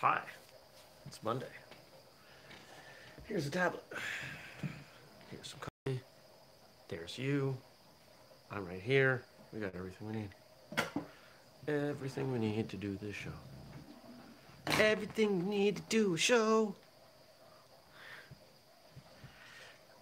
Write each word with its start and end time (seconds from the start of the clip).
Hi, 0.00 0.20
it's 1.06 1.22
Monday. 1.22 1.46
Here's 3.24 3.46
a 3.46 3.50
tablet. 3.50 3.82
Here's 5.30 5.48
some 5.48 5.58
coffee. 5.58 6.02
There's 6.90 7.16
you. 7.16 7.56
I'm 8.52 8.66
right 8.66 8.80
here. 8.80 9.22
We 9.54 9.60
got 9.60 9.74
everything 9.74 10.06
we 10.06 10.16
need. 10.16 10.28
Everything 11.66 12.30
we 12.30 12.38
need 12.38 12.68
to 12.68 12.76
do 12.76 12.98
this 13.00 13.16
show. 13.16 13.30
Everything 14.78 15.48
we 15.48 15.56
need 15.56 15.76
to 15.76 15.82
do 15.88 16.12
a 16.12 16.18
show. 16.18 16.74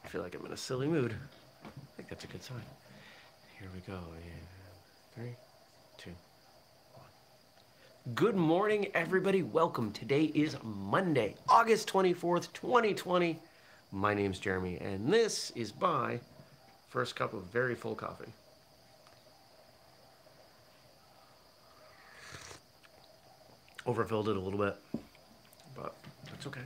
I 0.05 0.09
feel 0.09 0.23
like 0.23 0.35
I'm 0.35 0.45
in 0.45 0.51
a 0.51 0.57
silly 0.57 0.89
mood. 0.89 1.15
I 1.65 1.69
think 1.97 2.09
that's 2.09 2.25
a 2.25 2.27
good 2.27 2.43
sign. 2.43 2.63
Here 3.61 3.69
we 3.73 3.79
go. 3.81 4.01
Yeah. 4.27 5.15
Three. 5.15 5.37
Good 8.13 8.37
morning, 8.37 8.89
everybody. 8.93 9.43
Welcome. 9.43 9.91
Today 9.91 10.25
is 10.25 10.59
Monday, 10.63 11.37
August 11.49 11.89
24th, 11.89 12.53
2020. 12.53 13.39
My 13.93 14.13
name's 14.13 14.39
Jeremy, 14.39 14.77
and 14.77 15.11
this 15.11 15.51
is 15.53 15.73
my 15.81 16.21
first 16.91 17.17
cup 17.17 17.33
of 17.33 17.45
very 17.45 17.75
full 17.75 17.95
coffee. 17.95 18.31
Overfilled 23.87 24.29
it 24.29 24.37
a 24.37 24.41
little 24.41 24.59
bit, 24.59 24.77
but 25.75 25.97
that's 26.27 26.47
okay. 26.47 26.61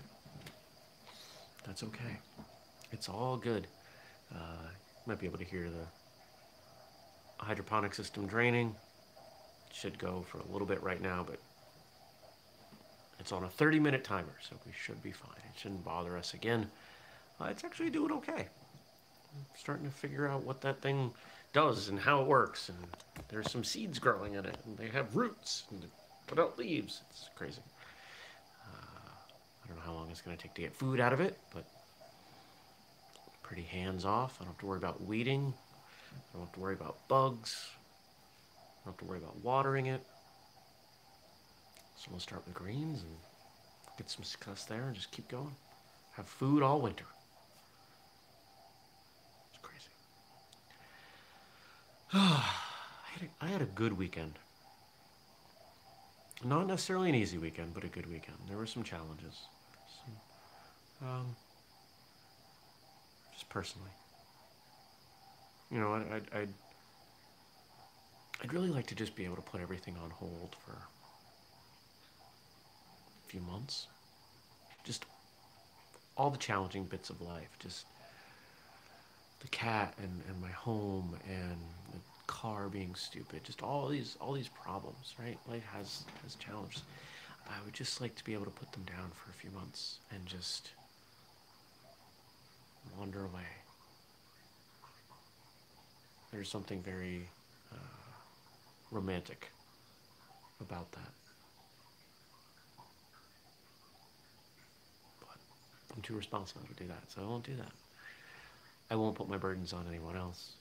That's 1.64 1.84
okay. 1.84 2.16
It's 2.90 3.08
all 3.08 3.36
good. 3.36 3.68
Uh, 4.34 4.66
might 5.06 5.20
be 5.20 5.26
able 5.26 5.38
to 5.38 5.44
hear 5.44 5.70
the 5.70 7.44
hydroponic 7.44 7.94
system 7.94 8.26
draining. 8.26 8.74
Should 9.72 9.98
go 9.98 10.24
for 10.28 10.38
a 10.38 10.52
little 10.52 10.66
bit 10.66 10.82
right 10.82 11.00
now, 11.00 11.24
but 11.24 11.38
it's 13.20 13.32
on 13.32 13.44
a 13.44 13.48
30 13.48 13.78
minute 13.78 14.04
timer, 14.04 14.34
so 14.40 14.56
we 14.66 14.72
should 14.72 15.02
be 15.02 15.12
fine. 15.12 15.30
It 15.36 15.58
shouldn't 15.58 15.84
bother 15.84 16.16
us 16.16 16.34
again. 16.34 16.68
Uh, 17.40 17.46
it's 17.46 17.64
actually 17.64 17.90
doing 17.90 18.10
okay. 18.12 18.48
I'm 19.36 19.44
starting 19.56 19.84
to 19.86 19.92
figure 19.92 20.26
out 20.26 20.42
what 20.42 20.60
that 20.62 20.80
thing 20.80 21.12
does 21.52 21.88
and 21.88 21.98
how 21.98 22.22
it 22.22 22.26
works. 22.26 22.68
And 22.68 22.78
there's 23.28 23.50
some 23.50 23.62
seeds 23.62 23.98
growing 23.98 24.34
in 24.34 24.44
it, 24.44 24.56
and 24.66 24.76
they 24.76 24.88
have 24.88 25.14
roots 25.14 25.64
and 25.70 25.82
they 25.82 25.86
put 26.26 26.38
out 26.38 26.58
leaves. 26.58 27.02
It's 27.10 27.28
crazy. 27.36 27.60
Uh, 28.64 29.10
I 29.64 29.68
don't 29.68 29.76
know 29.76 29.82
how 29.84 29.92
long 29.92 30.10
it's 30.10 30.20
going 30.20 30.36
to 30.36 30.42
take 30.42 30.54
to 30.54 30.62
get 30.62 30.74
food 30.74 31.00
out 31.00 31.12
of 31.12 31.20
it, 31.20 31.38
but 31.54 31.64
pretty 33.42 33.62
hands 33.62 34.04
off. 34.04 34.38
I 34.40 34.44
don't 34.44 34.52
have 34.52 34.60
to 34.60 34.66
worry 34.66 34.78
about 34.78 35.02
weeding. 35.04 35.54
I 36.12 36.36
don't 36.36 36.46
have 36.46 36.54
to 36.54 36.60
worry 36.60 36.74
about 36.74 36.96
bugs. 37.08 37.68
I 38.88 38.90
don't 38.90 39.00
have 39.00 39.06
to 39.06 39.10
worry 39.10 39.18
about 39.18 39.44
watering 39.44 39.86
it. 39.86 40.02
So 41.98 42.08
we'll 42.10 42.20
start 42.20 42.42
with 42.46 42.54
greens 42.54 43.02
and 43.02 43.10
get 43.98 44.08
some 44.08 44.24
success 44.24 44.64
there 44.64 44.84
and 44.84 44.94
just 44.94 45.10
keep 45.10 45.28
going. 45.28 45.54
Have 46.12 46.26
food 46.26 46.62
all 46.62 46.80
winter. 46.80 47.04
It's 49.52 49.62
crazy. 49.62 49.90
I, 52.14 52.44
had 53.12 53.22
a, 53.22 53.44
I 53.44 53.48
had 53.48 53.60
a 53.60 53.66
good 53.66 53.92
weekend. 53.92 54.38
Not 56.42 56.66
necessarily 56.66 57.10
an 57.10 57.14
easy 57.14 57.36
weekend, 57.36 57.74
but 57.74 57.84
a 57.84 57.88
good 57.88 58.06
weekend. 58.06 58.38
There 58.48 58.56
were 58.56 58.66
some 58.66 58.84
challenges. 58.84 59.42
Some, 60.98 61.08
um, 61.10 61.36
just 63.34 63.50
personally. 63.50 63.90
You 65.70 65.78
know, 65.78 65.92
I, 65.92 66.16
I'd, 66.16 66.22
I'd, 66.34 66.48
I'd 68.42 68.52
really 68.52 68.68
like 68.68 68.86
to 68.86 68.94
just 68.94 69.16
be 69.16 69.24
able 69.24 69.36
to 69.36 69.42
put 69.42 69.60
everything 69.60 69.96
on 70.02 70.10
hold 70.10 70.56
for 70.64 70.72
a 70.72 70.76
few 73.28 73.40
months. 73.40 73.88
Just 74.84 75.04
all 76.16 76.30
the 76.30 76.38
challenging 76.38 76.84
bits 76.84 77.10
of 77.10 77.20
life. 77.20 77.50
Just 77.58 77.86
the 79.40 79.48
cat 79.48 79.94
and, 80.02 80.22
and 80.28 80.40
my 80.40 80.50
home 80.50 81.16
and 81.28 81.58
the 81.92 81.98
car 82.26 82.68
being 82.68 82.94
stupid. 82.94 83.42
Just 83.44 83.62
all 83.62 83.88
these 83.88 84.16
all 84.20 84.32
these 84.32 84.48
problems, 84.48 85.14
right? 85.18 85.38
Life 85.48 85.64
has 85.72 86.04
has 86.22 86.34
challenges. 86.36 86.82
I 87.48 87.64
would 87.64 87.74
just 87.74 88.00
like 88.00 88.14
to 88.16 88.24
be 88.24 88.34
able 88.34 88.44
to 88.44 88.50
put 88.50 88.70
them 88.72 88.84
down 88.84 89.10
for 89.14 89.30
a 89.30 89.34
few 89.34 89.50
months 89.50 89.98
and 90.12 90.24
just 90.26 90.70
wander 92.98 93.20
away. 93.20 93.48
There's 96.30 96.50
something 96.50 96.82
very 96.82 97.28
uh, 97.72 97.76
romantic 98.90 99.48
about 100.60 100.90
that. 100.92 101.12
But 105.20 105.36
I'm 105.94 106.02
too 106.02 106.14
responsible 106.14 106.66
to 106.66 106.82
do 106.82 106.88
that, 106.88 107.02
so 107.08 107.22
I 107.22 107.24
won't 107.24 107.44
do 107.44 107.54
that. 107.56 107.72
I 108.90 108.96
won't 108.96 109.14
put 109.14 109.28
my 109.28 109.36
burdens 109.36 109.72
on 109.72 109.84
anyone 109.88 110.16
else. 110.16 110.52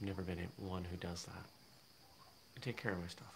I've 0.00 0.06
never 0.06 0.22
been 0.22 0.38
one 0.56 0.84
who 0.84 0.96
does 0.96 1.24
that. 1.24 1.44
I 2.56 2.60
take 2.60 2.76
care 2.76 2.92
of 2.92 3.00
my 3.00 3.06
stuff. 3.08 3.26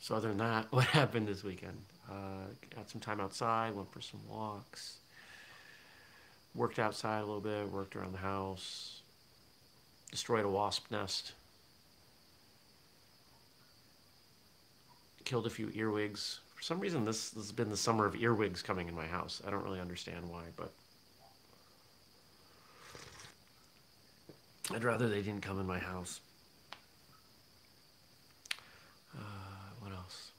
So 0.00 0.14
other 0.14 0.28
than 0.28 0.38
that, 0.38 0.66
what 0.70 0.84
happened 0.86 1.28
this 1.28 1.42
weekend? 1.42 1.78
Uh, 2.10 2.46
got 2.74 2.88
some 2.88 3.00
time 3.00 3.20
outside, 3.20 3.74
went 3.74 3.92
for 3.92 4.00
some 4.00 4.20
walks, 4.28 4.98
worked 6.58 6.80
outside 6.80 7.18
a 7.18 7.24
little 7.24 7.40
bit, 7.40 7.70
worked 7.70 7.94
around 7.94 8.12
the 8.12 8.18
house, 8.18 9.00
destroyed 10.10 10.44
a 10.44 10.48
wasp 10.48 10.90
nest, 10.90 11.32
killed 15.24 15.46
a 15.46 15.50
few 15.50 15.70
earwigs. 15.74 16.40
For 16.56 16.62
some 16.62 16.80
reason, 16.80 17.04
this, 17.04 17.30
this 17.30 17.44
has 17.44 17.52
been 17.52 17.70
the 17.70 17.76
summer 17.76 18.06
of 18.06 18.16
earwigs 18.16 18.60
coming 18.60 18.88
in 18.88 18.94
my 18.94 19.06
house. 19.06 19.40
I 19.46 19.50
don't 19.50 19.62
really 19.62 19.80
understand 19.80 20.28
why, 20.28 20.42
but 20.56 20.72
I'd 24.74 24.82
rather 24.82 25.08
they 25.08 25.22
didn't 25.22 25.42
come 25.42 25.60
in 25.60 25.66
my 25.66 25.78
house. 25.78 26.20
Uh, 29.16 29.20
what 29.80 29.92
else? 29.92 30.32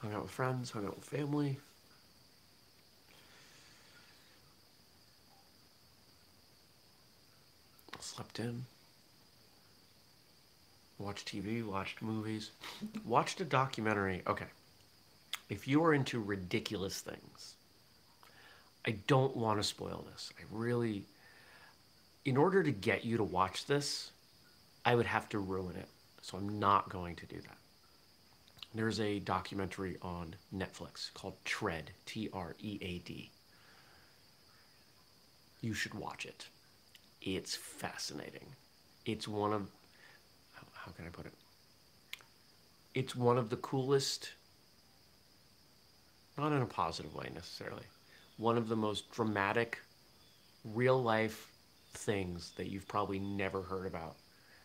Hung 0.00 0.12
out 0.12 0.22
with 0.22 0.32
friends, 0.32 0.72
hung 0.72 0.84
out 0.84 0.96
with 0.96 1.04
family. 1.04 1.58
Slept 8.08 8.38
in. 8.38 8.64
Watched 10.98 11.28
TV, 11.30 11.62
watched 11.64 12.00
movies, 12.00 12.50
watched 13.04 13.42
a 13.42 13.44
documentary. 13.44 14.22
Okay. 14.26 14.46
If 15.50 15.68
you 15.68 15.84
are 15.84 15.92
into 15.92 16.18
ridiculous 16.18 17.00
things, 17.00 17.54
I 18.86 18.92
don't 19.06 19.36
want 19.36 19.60
to 19.60 19.62
spoil 19.62 20.06
this. 20.10 20.32
I 20.40 20.44
really, 20.50 21.02
in 22.24 22.38
order 22.38 22.62
to 22.62 22.70
get 22.70 23.04
you 23.04 23.18
to 23.18 23.24
watch 23.24 23.66
this, 23.66 24.10
I 24.86 24.94
would 24.94 25.06
have 25.06 25.28
to 25.28 25.38
ruin 25.38 25.76
it. 25.76 25.88
So 26.22 26.38
I'm 26.38 26.58
not 26.58 26.88
going 26.88 27.14
to 27.16 27.26
do 27.26 27.36
that. 27.42 27.58
There's 28.74 29.00
a 29.00 29.18
documentary 29.18 29.98
on 30.00 30.34
Netflix 30.54 31.12
called 31.12 31.34
Tread, 31.44 31.90
T 32.06 32.30
R 32.32 32.56
E 32.58 32.78
A 32.80 32.98
D. 33.00 33.30
You 35.60 35.74
should 35.74 35.92
watch 35.92 36.24
it. 36.24 36.46
It's 37.22 37.54
fascinating. 37.54 38.46
It's 39.04 39.26
one 39.26 39.52
of, 39.52 39.68
how, 40.74 40.92
can 40.92 41.06
I 41.06 41.08
put 41.08 41.26
it? 41.26 41.32
It's 42.94 43.14
one 43.14 43.38
of 43.38 43.50
the 43.50 43.56
coolest, 43.56 44.30
not 46.36 46.52
in 46.52 46.62
a 46.62 46.66
positive 46.66 47.14
way 47.14 47.30
necessarily, 47.34 47.84
one 48.36 48.56
of 48.56 48.68
the 48.68 48.76
most 48.76 49.10
dramatic, 49.12 49.78
real 50.64 51.02
life 51.02 51.50
things 51.92 52.52
that 52.56 52.68
you've 52.68 52.86
probably 52.88 53.18
never 53.18 53.62
heard 53.62 53.86
about 53.86 54.16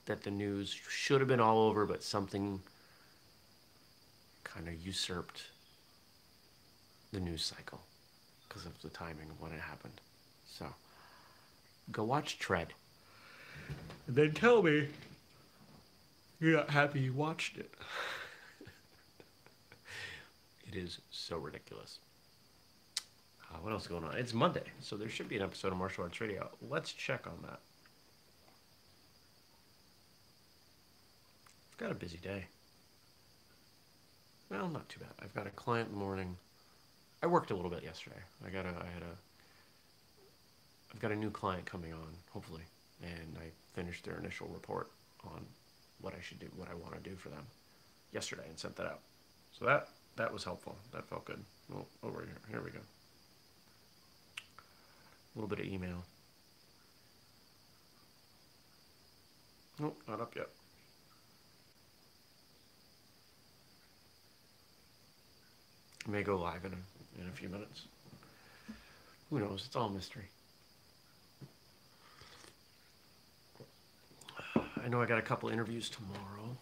that 0.05 0.23
the 0.23 0.31
news 0.31 0.69
should 0.89 1.21
have 1.21 1.27
been 1.27 1.39
all 1.39 1.59
over, 1.59 1.85
but 1.85 2.03
something 2.03 2.59
kind 4.43 4.67
of 4.67 4.85
usurped 4.85 5.43
the 7.11 7.19
news 7.19 7.43
cycle 7.43 7.81
because 8.47 8.65
of 8.65 8.79
the 8.81 8.89
timing 8.89 9.29
of 9.29 9.39
when 9.39 9.51
it 9.51 9.61
happened. 9.61 9.93
So, 10.45 10.65
go 11.91 12.03
watch 12.03 12.39
Tread. 12.39 12.73
And 14.07 14.15
then 14.15 14.33
tell 14.33 14.61
me 14.61 14.87
you're 16.39 16.57
not 16.57 16.69
happy 16.69 16.99
you 16.99 17.13
watched 17.13 17.57
it. 17.57 17.71
it 20.67 20.75
is 20.75 20.99
so 21.09 21.37
ridiculous. 21.37 21.99
Uh, 23.53 23.57
what 23.61 23.71
else 23.71 23.83
is 23.83 23.87
going 23.87 24.03
on? 24.03 24.17
It's 24.17 24.33
Monday, 24.33 24.63
so 24.81 24.97
there 24.97 25.09
should 25.09 25.29
be 25.29 25.37
an 25.37 25.43
episode 25.43 25.71
of 25.71 25.77
Martial 25.77 26.03
Arts 26.03 26.19
Radio. 26.19 26.49
Let's 26.69 26.91
check 26.91 27.27
on 27.27 27.37
that. 27.43 27.59
I've 31.71 31.77
got 31.77 31.91
a 31.91 31.95
busy 31.95 32.17
day. 32.17 32.45
Well, 34.49 34.67
not 34.67 34.89
too 34.89 34.99
bad. 34.99 35.09
I've 35.21 35.33
got 35.33 35.47
a 35.47 35.51
client 35.51 35.89
in 35.89 35.95
the 35.95 35.99
morning. 36.03 36.37
I 37.21 37.27
worked 37.27 37.51
a 37.51 37.55
little 37.55 37.71
bit 37.71 37.83
yesterday. 37.83 38.19
I 38.45 38.49
got 38.49 38.65
a. 38.65 38.69
I 38.69 38.91
had 38.93 39.01
a. 39.01 39.17
I've 40.93 41.01
got 41.01 41.11
a 41.11 41.15
new 41.15 41.31
client 41.31 41.65
coming 41.65 41.93
on, 41.93 42.07
hopefully, 42.31 42.63
and 43.01 43.37
I 43.39 43.49
finished 43.73 44.05
their 44.05 44.17
initial 44.17 44.47
report 44.53 44.91
on 45.23 45.45
what 46.01 46.13
I 46.13 46.21
should 46.21 46.39
do, 46.39 46.47
what 46.55 46.69
I 46.69 46.75
want 46.75 46.93
to 47.01 47.09
do 47.09 47.15
for 47.15 47.29
them 47.29 47.45
yesterday, 48.13 48.43
and 48.47 48.57
sent 48.57 48.75
that 48.75 48.85
out. 48.85 48.99
So 49.57 49.65
that 49.65 49.89
that 50.15 50.31
was 50.31 50.43
helpful. 50.43 50.75
That 50.91 51.07
felt 51.07 51.25
good. 51.25 51.43
Oh, 51.73 51.85
over 52.03 52.21
here, 52.21 52.37
here 52.49 52.61
we 52.61 52.69
go. 52.69 52.79
A 55.35 55.39
little 55.39 55.49
bit 55.49 55.59
of 55.59 55.65
email. 55.65 56.03
Nope, 59.79 59.99
not 60.07 60.21
up 60.21 60.35
yet. 60.35 60.49
May 66.07 66.21
go 66.21 66.37
live 66.37 66.65
in 66.65 66.73
a, 66.73 67.21
in 67.21 67.29
a 67.29 67.31
few 67.31 67.49
minutes. 67.49 67.85
Who 69.29 69.39
knows? 69.39 69.63
It's 69.65 69.75
all 69.75 69.89
mystery. 69.89 70.25
I 74.83 74.89
know 74.89 75.01
I 75.01 75.05
got 75.05 75.17
a 75.17 75.21
couple 75.23 75.47
interviews 75.47 75.89
tomorrow. 75.89 76.57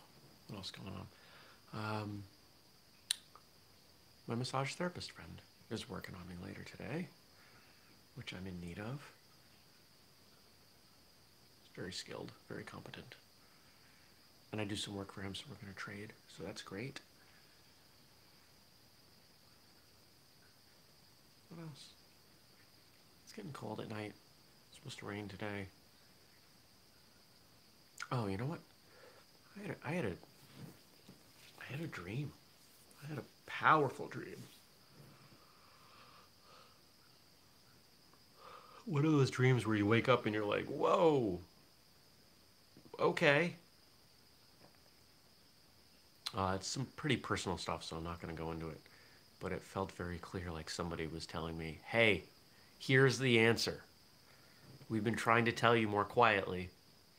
What 0.48 0.58
else 0.58 0.72
going 0.72 0.94
on? 0.94 2.02
Um, 2.02 2.24
my 4.28 4.36
massage 4.36 4.74
therapist 4.74 5.12
friend 5.12 5.42
is 5.72 5.90
working 5.90 6.14
on 6.14 6.28
me 6.28 6.36
later 6.46 6.64
today, 6.64 7.08
which 8.16 8.34
I'm 8.34 8.46
in 8.46 8.60
need 8.62 8.78
of. 8.78 9.12
He's 11.64 11.76
very 11.76 11.94
skilled, 11.94 12.32
very 12.48 12.64
competent. 12.64 13.16
And 14.52 14.62
I 14.62 14.66
do 14.66 14.76
some 14.76 14.96
work 14.96 15.12
for 15.12 15.22
him, 15.22 15.34
so 15.34 15.46
we're 15.50 15.56
going 15.56 15.74
to 15.74 15.80
trade, 15.80 16.14
so 16.38 16.44
that's 16.44 16.62
great. 16.62 17.00
What 21.50 21.64
else? 21.64 21.86
It's 23.24 23.34
getting 23.34 23.54
cold 23.54 23.80
at 23.80 23.90
night. 23.90 24.14
It's 24.70 24.78
supposed 24.78 25.00
to 25.00 25.06
rain 25.08 25.28
today. 25.28 25.68
Oh, 28.12 28.28
you 28.28 28.38
know 28.38 28.46
what? 28.46 28.60
I 29.58 29.62
had 29.62 29.72
a, 29.72 29.88
I 29.88 29.92
had 29.92 30.06
a, 30.06 30.16
I 31.60 31.64
had 31.72 31.82
a 31.82 31.88
dream. 31.88 32.32
I 33.04 33.08
had 33.10 33.18
a 33.18 33.24
powerful 33.46 34.08
dream. 34.08 34.44
One 38.86 39.06
of 39.06 39.12
those 39.12 39.32
dreams 39.32 39.66
where 39.66 39.76
you 39.76 39.86
wake 39.88 40.08
up 40.10 40.26
and 40.26 40.36
you're 40.36 40.46
like, 40.46 40.66
whoa, 40.66 41.40
okay. 43.00 43.56
Uh, 46.36 46.54
it's 46.56 46.68
some 46.68 46.86
pretty 46.96 47.18
personal 47.18 47.58
stuff, 47.58 47.84
so 47.84 47.96
I'm 47.98 48.04
not 48.04 48.22
going 48.22 48.34
to 48.36 48.42
go 48.42 48.52
into 48.52 48.68
it. 48.70 48.82
But 49.40 49.52
it 49.52 49.64
felt 49.64 49.92
very 49.94 50.18
clear 50.20 50.52
like 50.52 50.70
somebody 50.70 51.08
was 51.08 51.26
telling 51.26 51.58
me, 51.58 51.80
hey, 51.86 52.24
here's 52.80 53.20
the 53.20 53.40
answer. 53.40 53.84
We've 54.90 55.04
been 55.04 55.16
trying 55.16 55.46
to 55.46 55.52
tell 55.52 55.76
you 55.76 55.88
more 55.88 56.06
quietly, 56.06 56.70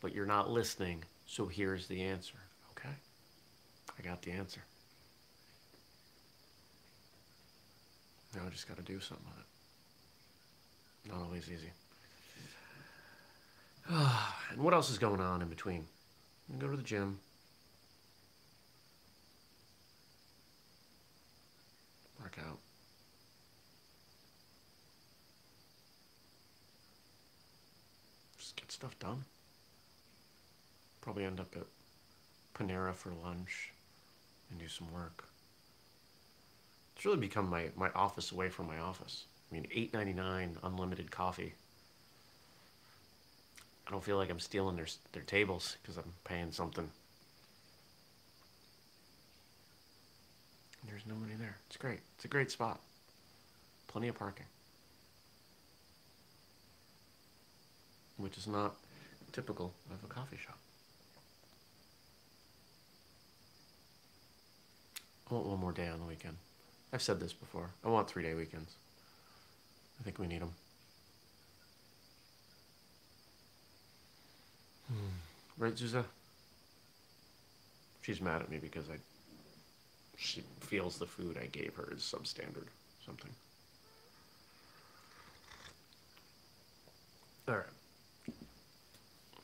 but 0.02 0.12
you're 0.12 0.26
not 0.26 0.50
listening, 0.50 1.04
so 1.26 1.46
here's 1.46 1.86
the 1.86 2.02
answer. 2.02 2.34
Okay? 2.72 2.94
I 3.96 4.02
got 4.02 4.20
the 4.20 4.32
answer. 4.32 4.60
Now 8.34 8.42
I 8.46 8.50
just 8.50 8.66
got 8.66 8.76
to 8.78 8.82
do 8.82 8.98
something 8.98 9.24
with 9.28 9.38
it. 9.38 11.12
Not 11.12 11.24
always 11.24 11.48
easy. 11.48 11.70
and 14.50 14.62
what 14.62 14.74
else 14.74 14.90
is 14.90 14.98
going 14.98 15.20
on 15.20 15.40
in 15.40 15.48
between? 15.48 15.86
Go 16.58 16.68
to 16.68 16.76
the 16.76 16.82
gym. 16.82 17.20
Work 22.20 22.38
out. 22.46 22.58
Just 28.38 28.56
get 28.56 28.70
stuff 28.72 28.98
done. 28.98 29.24
Probably 31.02 31.24
end 31.24 31.40
up 31.40 31.54
at 31.56 31.66
Panera 32.54 32.94
for 32.94 33.12
lunch 33.22 33.72
and 34.50 34.58
do 34.58 34.68
some 34.68 34.90
work. 34.92 35.24
It's 36.96 37.04
really 37.04 37.18
become 37.18 37.50
my, 37.50 37.70
my 37.76 37.90
office 37.90 38.32
away 38.32 38.48
from 38.48 38.68
my 38.68 38.78
office. 38.78 39.24
I 39.50 39.54
mean, 39.54 39.66
eight 39.74 39.92
ninety 39.92 40.12
nine 40.12 40.56
unlimited 40.62 41.10
coffee. 41.10 41.52
I 43.86 43.90
don't 43.90 44.02
feel 44.02 44.16
like 44.16 44.30
I'm 44.30 44.38
stealing 44.38 44.76
their 44.76 44.86
their 45.12 45.24
tables 45.24 45.76
because 45.82 45.96
I'm 45.96 46.12
paying 46.24 46.52
something. 46.52 46.88
There's 50.88 51.02
nobody 51.06 51.34
there. 51.34 51.56
It's 51.66 51.76
great. 51.76 52.00
It's 52.16 52.24
a 52.24 52.28
great 52.28 52.50
spot. 52.50 52.80
Plenty 53.88 54.08
of 54.08 54.14
parking. 54.16 54.46
Which 58.16 58.38
is 58.38 58.46
not 58.46 58.76
typical 59.32 59.74
of 59.90 59.98
a 60.08 60.12
coffee 60.12 60.36
shop. 60.36 60.58
I 65.32 65.34
want 65.34 65.46
one 65.46 65.60
more 65.60 65.72
day 65.72 65.88
on 65.88 65.98
the 65.98 66.04
weekend. 66.04 66.36
I've 66.92 67.00
said 67.00 67.18
this 67.18 67.32
before. 67.32 67.70
I 67.82 67.88
want 67.88 68.06
three 68.06 68.22
day 68.22 68.34
weekends. 68.34 68.74
I 69.98 70.02
think 70.02 70.18
we 70.18 70.26
need 70.26 70.42
them. 70.42 70.52
Hmm. 74.88 75.16
Right, 75.56 75.74
Zuza? 75.74 76.04
She's 78.02 78.20
mad 78.20 78.42
at 78.42 78.50
me 78.50 78.58
because 78.58 78.90
I. 78.90 78.96
She 80.18 80.42
feels 80.60 80.98
the 80.98 81.06
food 81.06 81.38
I 81.42 81.46
gave 81.46 81.76
her 81.76 81.88
is 81.96 82.02
substandard. 82.02 82.66
Something. 83.06 83.30
Alright. 87.48 87.64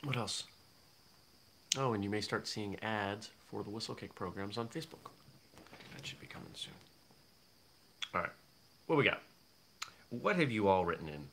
What 0.05 0.19
else? 0.19 0.45
Oh, 1.79 1.95
and 1.95 2.05
you 2.05 2.11
may 2.11 2.21
start 2.21 2.47
seeing 2.47 2.79
ads 2.83 3.31
for 3.51 3.63
the 3.63 3.71
Whistlekick 3.71 4.15
programs 4.15 4.59
on 4.59 4.69
Facebook. 4.69 5.13
Coming 6.49 6.57
soon. 6.57 6.73
All 8.15 8.21
right. 8.23 8.31
What 8.87 8.97
we 8.97 9.05
got? 9.05 9.21
What 10.09 10.37
have 10.37 10.51
you 10.51 10.69
all 10.69 10.87
written 10.87 11.09
in? 11.09 11.29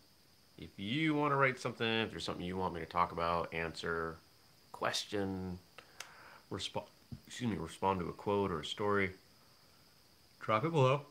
If 0.57 0.71
you 0.77 1.15
want 1.15 1.31
to 1.31 1.37
write 1.37 1.57
something, 1.57 1.87
if 1.87 2.11
there's 2.11 2.25
something 2.25 2.45
you 2.45 2.57
want 2.57 2.73
me 2.73 2.81
to 2.81 2.85
talk 2.85 3.13
about, 3.13 3.53
answer, 3.53 4.17
question, 4.73 5.57
respond, 6.49 6.87
excuse 7.27 7.49
me, 7.49 7.57
respond 7.57 8.01
to 8.01 8.09
a 8.09 8.13
quote 8.13 8.51
or 8.51 8.59
a 8.59 8.65
story, 8.65 9.11
drop 10.41 10.65
it 10.65 10.71
below. 10.71 11.01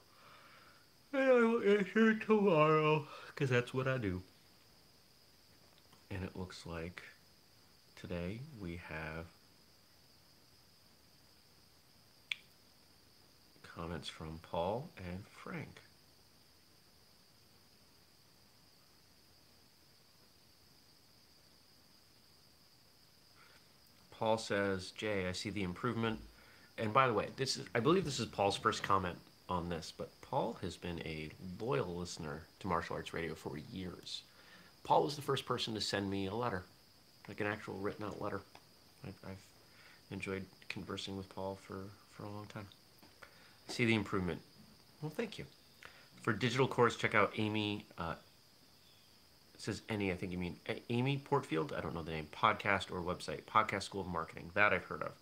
And 1.12 1.22
I 1.22 1.32
will 1.32 1.62
answer 1.62 2.14
tomorrow, 2.14 3.06
because 3.28 3.48
that's 3.48 3.72
what 3.72 3.88
I 3.88 3.96
do. 3.96 4.22
And 6.10 6.24
it 6.24 6.36
looks 6.36 6.66
like 6.66 7.02
today 7.96 8.40
we 8.60 8.80
have 8.88 9.26
Comments 13.74 14.08
from 14.08 14.38
Paul 14.42 14.88
and 14.96 15.26
Frank. 15.26 15.80
Paul 24.12 24.38
says, 24.38 24.92
Jay, 24.92 25.28
I 25.28 25.32
see 25.32 25.50
the 25.50 25.64
improvement. 25.64 26.20
And 26.78 26.92
by 26.92 27.08
the 27.08 27.12
way, 27.12 27.28
this 27.36 27.56
is 27.56 27.66
I 27.74 27.80
believe 27.80 28.04
this 28.04 28.20
is 28.20 28.26
Paul's 28.26 28.56
first 28.56 28.82
comment 28.82 29.18
on 29.48 29.68
this, 29.68 29.92
but 29.96 30.08
Paul 30.22 30.56
has 30.62 30.76
been 30.76 31.00
a 31.00 31.30
loyal 31.60 31.96
listener 31.96 32.42
to 32.60 32.68
Martial 32.68 32.96
Arts 32.96 33.12
Radio 33.12 33.34
for 33.34 33.58
years. 33.72 34.22
Paul 34.84 35.02
was 35.02 35.16
the 35.16 35.22
first 35.22 35.46
person 35.46 35.74
to 35.74 35.80
send 35.80 36.08
me 36.08 36.26
a 36.26 36.34
letter, 36.34 36.64
like 37.28 37.40
an 37.40 37.46
actual 37.46 37.74
written 37.74 38.04
out 38.04 38.22
letter. 38.22 38.40
I've, 39.06 39.18
I've 39.26 39.46
enjoyed 40.10 40.44
conversing 40.68 41.16
with 41.16 41.28
Paul 41.28 41.58
for, 41.66 41.84
for 42.12 42.22
a 42.22 42.28
long 42.28 42.46
time 42.46 42.66
see 43.68 43.84
the 43.84 43.94
improvement. 43.94 44.40
Well, 45.02 45.12
thank 45.14 45.38
you. 45.38 45.44
For 46.22 46.32
digital 46.32 46.66
course, 46.66 46.96
check 46.96 47.14
out 47.14 47.32
Amy. 47.36 47.84
Uh, 47.98 48.14
says 49.58 49.82
any, 49.88 50.10
I 50.10 50.14
think 50.14 50.32
you 50.32 50.38
mean 50.38 50.56
Amy 50.90 51.18
Porterfield. 51.18 51.74
I 51.76 51.80
don't 51.80 51.94
know 51.94 52.02
the 52.02 52.10
name. 52.10 52.28
Podcast 52.34 52.90
or 52.90 53.00
website. 53.00 53.44
Podcast 53.44 53.82
School 53.82 54.00
of 54.02 54.06
Marketing. 54.06 54.50
That 54.54 54.72
I've 54.72 54.84
heard 54.84 55.02
of. 55.02 55.12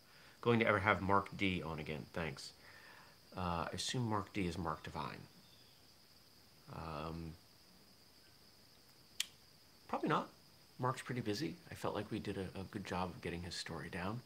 Going 0.40 0.58
to 0.60 0.66
ever 0.66 0.78
have 0.78 1.00
Mark 1.00 1.28
D 1.36 1.62
on 1.62 1.78
again. 1.78 2.04
Thanks. 2.12 2.52
Uh, 3.36 3.66
I 3.66 3.68
assume 3.72 4.08
Mark 4.08 4.32
D 4.32 4.46
is 4.46 4.58
Mark 4.58 4.82
Divine. 4.82 5.20
Um, 6.74 7.32
probably 9.88 10.08
not. 10.08 10.28
Mark's 10.78 11.02
pretty 11.02 11.20
busy. 11.20 11.54
I 11.70 11.74
felt 11.74 11.94
like 11.94 12.10
we 12.10 12.18
did 12.18 12.38
a, 12.38 12.60
a 12.60 12.64
good 12.70 12.84
job 12.84 13.10
of 13.10 13.20
getting 13.22 13.42
his 13.42 13.54
story 13.54 13.88
down. 13.90 14.20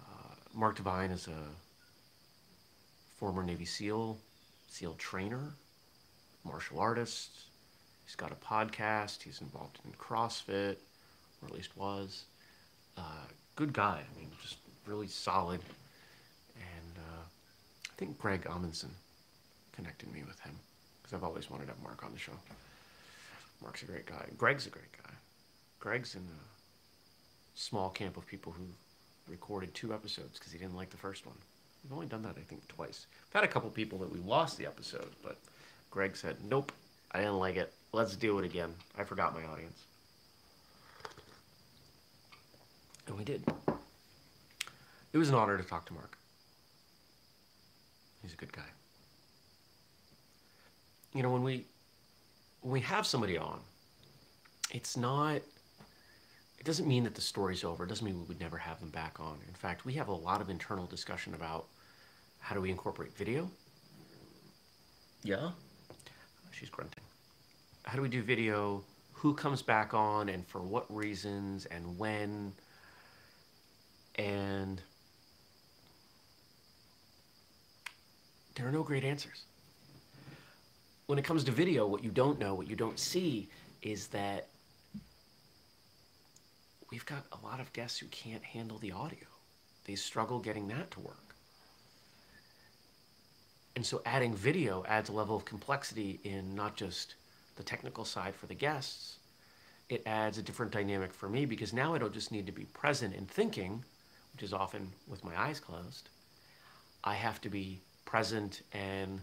Uh, 0.00 0.34
Mark 0.52 0.76
Divine 0.76 1.10
is 1.10 1.28
a 1.28 1.38
former 3.16 3.42
Navy 3.42 3.64
SEAL, 3.64 4.18
SEAL 4.68 4.94
trainer, 4.94 5.52
martial 6.44 6.78
artist. 6.78 7.30
He's 8.04 8.16
got 8.16 8.32
a 8.32 8.34
podcast. 8.34 9.22
He's 9.22 9.40
involved 9.40 9.78
in 9.84 9.92
CrossFit, 9.92 10.76
or 11.40 11.48
at 11.48 11.54
least 11.54 11.76
was. 11.76 12.24
Uh, 12.96 13.26
good 13.56 13.72
guy. 13.72 14.00
I 14.02 14.18
mean, 14.18 14.30
just 14.42 14.58
really 14.86 15.08
solid. 15.08 15.60
And 16.56 16.98
uh, 16.98 17.22
I 17.90 17.94
think 17.96 18.18
Greg 18.18 18.44
Amundson 18.44 18.90
connected 19.72 20.12
me 20.12 20.22
with 20.26 20.38
him 20.40 20.54
because 21.02 21.14
I've 21.14 21.24
always 21.24 21.50
wanted 21.50 21.64
to 21.64 21.72
have 21.72 21.82
Mark 21.82 22.04
on 22.04 22.12
the 22.12 22.18
show. 22.18 22.32
Mark's 23.62 23.82
a 23.82 23.86
great 23.86 24.06
guy. 24.06 24.26
Greg's 24.36 24.66
a 24.66 24.70
great 24.70 24.92
guy. 24.92 25.10
Greg's 25.80 26.14
in 26.14 26.20
a 26.20 27.58
small 27.58 27.90
camp 27.90 28.16
of 28.16 28.26
people 28.26 28.52
who 28.52 28.64
recorded 29.28 29.74
two 29.74 29.94
episodes 29.94 30.38
because 30.38 30.52
he 30.52 30.58
didn't 30.58 30.76
like 30.76 30.90
the 30.90 30.96
first 30.96 31.26
one. 31.26 31.36
We've 31.84 31.92
only 31.92 32.06
done 32.06 32.22
that, 32.22 32.36
I 32.38 32.40
think, 32.40 32.66
twice. 32.68 33.06
We've 33.28 33.40
had 33.40 33.44
a 33.44 33.52
couple 33.52 33.68
people 33.70 33.98
that 33.98 34.10
we 34.10 34.18
lost 34.20 34.56
the 34.56 34.66
episode, 34.66 35.10
but 35.22 35.36
Greg 35.90 36.16
said, 36.16 36.36
nope, 36.48 36.72
I 37.12 37.18
didn't 37.18 37.38
like 37.38 37.56
it. 37.56 37.72
Let's 37.92 38.16
do 38.16 38.38
it 38.38 38.44
again. 38.44 38.74
I 38.98 39.04
forgot 39.04 39.34
my 39.34 39.44
audience. 39.44 39.84
And 43.06 43.18
we 43.18 43.24
did. 43.24 43.44
It 45.12 45.18
was 45.18 45.28
an 45.28 45.34
honor 45.34 45.58
to 45.58 45.62
talk 45.62 45.84
to 45.86 45.92
Mark. 45.92 46.16
He's 48.22 48.32
a 48.32 48.36
good 48.36 48.52
guy. 48.52 48.62
You 51.12 51.22
know, 51.22 51.30
when 51.30 51.44
we 51.44 51.66
when 52.62 52.72
we 52.72 52.80
have 52.80 53.06
somebody 53.06 53.36
on, 53.36 53.60
it's 54.72 54.96
not 54.96 55.36
it 55.36 56.64
doesn't 56.64 56.88
mean 56.88 57.04
that 57.04 57.14
the 57.14 57.20
story's 57.20 57.62
over. 57.62 57.84
It 57.84 57.88
doesn't 57.88 58.04
mean 58.04 58.18
we 58.18 58.24
would 58.24 58.40
never 58.40 58.56
have 58.56 58.80
them 58.80 58.88
back 58.88 59.20
on. 59.20 59.38
In 59.46 59.54
fact, 59.54 59.84
we 59.84 59.92
have 59.92 60.08
a 60.08 60.12
lot 60.12 60.40
of 60.40 60.48
internal 60.48 60.86
discussion 60.86 61.34
about 61.34 61.66
how 62.44 62.54
do 62.54 62.60
we 62.60 62.70
incorporate 62.70 63.16
video? 63.16 63.50
Yeah? 65.22 65.52
She's 66.50 66.68
grunting. 66.68 67.02
How 67.84 67.96
do 67.96 68.02
we 68.02 68.10
do 68.10 68.22
video? 68.22 68.84
Who 69.14 69.32
comes 69.32 69.62
back 69.62 69.94
on 69.94 70.28
and 70.28 70.46
for 70.46 70.60
what 70.60 70.84
reasons 70.94 71.64
and 71.64 71.98
when? 71.98 72.52
And 74.16 74.82
there 78.56 78.68
are 78.68 78.72
no 78.72 78.82
great 78.82 79.04
answers. 79.04 79.44
When 81.06 81.18
it 81.18 81.24
comes 81.24 81.44
to 81.44 81.50
video, 81.50 81.86
what 81.86 82.04
you 82.04 82.10
don't 82.10 82.38
know, 82.38 82.54
what 82.54 82.68
you 82.68 82.76
don't 82.76 82.98
see, 82.98 83.48
is 83.80 84.08
that 84.08 84.48
we've 86.90 87.06
got 87.06 87.24
a 87.32 87.42
lot 87.42 87.58
of 87.58 87.72
guests 87.72 87.98
who 87.98 88.06
can't 88.08 88.44
handle 88.44 88.76
the 88.76 88.92
audio. 88.92 89.28
They 89.86 89.94
struggle 89.94 90.40
getting 90.40 90.68
that 90.68 90.90
to 90.90 91.00
work. 91.00 91.23
And 93.76 93.84
so 93.84 94.02
adding 94.06 94.34
video 94.34 94.84
adds 94.86 95.08
a 95.08 95.12
level 95.12 95.36
of 95.36 95.44
complexity 95.44 96.20
in 96.24 96.54
not 96.54 96.76
just 96.76 97.14
the 97.56 97.62
technical 97.62 98.04
side 98.04 98.34
for 98.34 98.46
the 98.46 98.54
guests, 98.54 99.16
it 99.88 100.02
adds 100.06 100.38
a 100.38 100.42
different 100.42 100.72
dynamic 100.72 101.12
for 101.12 101.28
me 101.28 101.44
because 101.44 101.72
now 101.72 101.94
I 101.94 101.98
don't 101.98 102.14
just 102.14 102.32
need 102.32 102.46
to 102.46 102.52
be 102.52 102.64
present 102.64 103.14
and 103.14 103.28
thinking, 103.28 103.84
which 104.32 104.42
is 104.42 104.52
often 104.52 104.92
with 105.06 105.24
my 105.24 105.38
eyes 105.38 105.60
closed. 105.60 106.08
I 107.02 107.14
have 107.14 107.40
to 107.42 107.48
be 107.48 107.80
present 108.04 108.62
and 108.72 109.20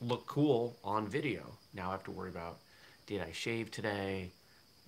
look 0.00 0.26
cool 0.26 0.76
on 0.82 1.06
video. 1.06 1.42
Now 1.74 1.88
I 1.88 1.92
have 1.92 2.04
to 2.04 2.10
worry 2.10 2.30
about 2.30 2.58
did 3.06 3.22
I 3.22 3.32
shave 3.32 3.70
today? 3.70 4.30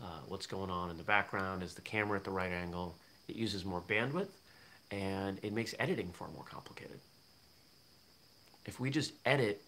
Uh, 0.03 0.21
what's 0.29 0.47
going 0.47 0.71
on 0.71 0.91
in 0.91 0.97
the 0.97 1.03
background? 1.03 1.63
Is 1.63 1.75
the 1.75 1.81
camera 1.83 2.19
at 2.19 2.25
the 2.25 2.31
right 2.31 2.53
angle? 2.53 2.97
It 3.29 3.37
uses 3.37 3.65
more 3.65 3.83
bandwidth 3.83 4.29
and 4.91 5.39
it 5.43 5.53
makes 5.53 5.75
editing 5.79 6.13
far 6.13 6.29
more 6.29 6.45
complicated. 6.45 6.99
If 8.67 8.79
we 8.79 8.91
just 8.91 9.13
edit 9.25 9.63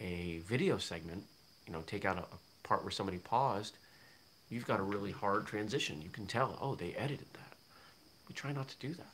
a 0.00 0.40
video 0.46 0.78
segment, 0.78 1.24
you 1.66 1.72
know, 1.72 1.82
take 1.86 2.04
out 2.04 2.18
a, 2.18 2.22
a 2.22 2.38
part 2.62 2.82
where 2.82 2.90
somebody 2.90 3.18
paused, 3.18 3.78
you've 4.50 4.66
got 4.66 4.80
a 4.80 4.82
really 4.82 5.12
hard 5.12 5.46
transition. 5.46 6.02
You 6.02 6.10
can 6.10 6.26
tell, 6.26 6.58
oh, 6.60 6.74
they 6.74 6.92
edited 6.94 7.26
that. 7.32 7.54
We 8.28 8.34
try 8.34 8.52
not 8.52 8.68
to 8.68 8.76
do 8.78 8.92
that. 8.94 9.12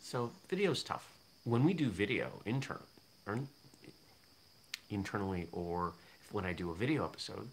So 0.00 0.30
video's 0.48 0.82
tough. 0.82 1.08
When 1.44 1.64
we 1.64 1.74
do 1.74 1.90
video 1.90 2.30
intern, 2.46 2.82
or 3.26 3.40
internally, 4.90 5.48
or 5.52 5.92
when 6.30 6.44
I 6.44 6.52
do 6.52 6.70
a 6.70 6.74
video 6.74 7.04
episode, 7.04 7.48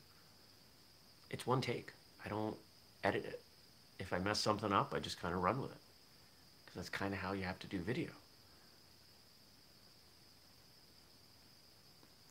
it's 1.29 1.48
one 1.48 1.62
take. 1.62 1.93
I 2.25 2.29
don't 2.29 2.55
edit 3.03 3.25
it. 3.25 3.41
If 4.00 4.13
I 4.13 4.19
mess 4.19 4.39
something 4.39 4.71
up, 4.71 4.93
I 4.95 5.00
just 5.00 5.21
kind 5.21 5.33
of 5.33 5.41
run 5.41 5.62
with 5.62 5.71
it. 5.71 5.77
Because 6.65 6.75
that's 6.75 6.89
kind 6.89 7.13
of 7.13 7.19
how 7.19 7.33
you 7.33 7.43
have 7.43 7.60
to 7.60 7.67
do 7.67 7.79
video. 7.79 8.10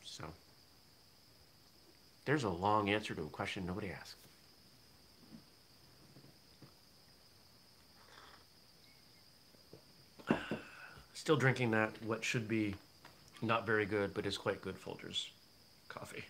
So, 0.03 0.25
there's 2.25 2.43
a 2.43 2.49
long 2.49 2.89
answer 2.89 3.13
to 3.15 3.21
a 3.21 3.27
question 3.27 3.65
nobody 3.65 3.91
asked. 3.91 4.15
Still 11.13 11.37
drinking 11.37 11.71
that, 11.71 11.91
what 12.03 12.23
should 12.23 12.47
be 12.47 12.73
not 13.41 13.65
very 13.65 13.85
good, 13.85 14.13
but 14.13 14.25
is 14.25 14.37
quite 14.37 14.61
good 14.61 14.75
Folgers 14.75 15.27
coffee. 15.87 16.23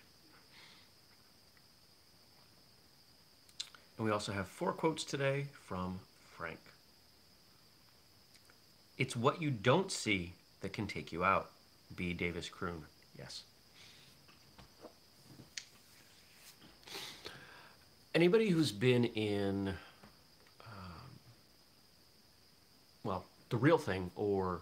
And 3.96 4.06
we 4.06 4.12
also 4.12 4.32
have 4.32 4.48
four 4.48 4.72
quotes 4.72 5.04
today 5.04 5.46
from 5.66 6.00
Frank. 6.36 6.58
It's 8.98 9.16
what 9.16 9.40
you 9.40 9.50
don't 9.50 9.90
see 9.90 10.32
that 10.60 10.72
can 10.72 10.86
take 10.86 11.12
you 11.12 11.24
out. 11.24 11.50
B. 11.94 12.12
Davis 12.12 12.48
Croon. 12.48 12.84
Yes. 13.18 13.42
Anybody 18.14 18.50
who's 18.50 18.72
been 18.72 19.04
in, 19.04 19.68
um, 19.68 21.10
well, 23.04 23.24
the 23.48 23.56
real 23.56 23.78
thing 23.78 24.10
or 24.16 24.60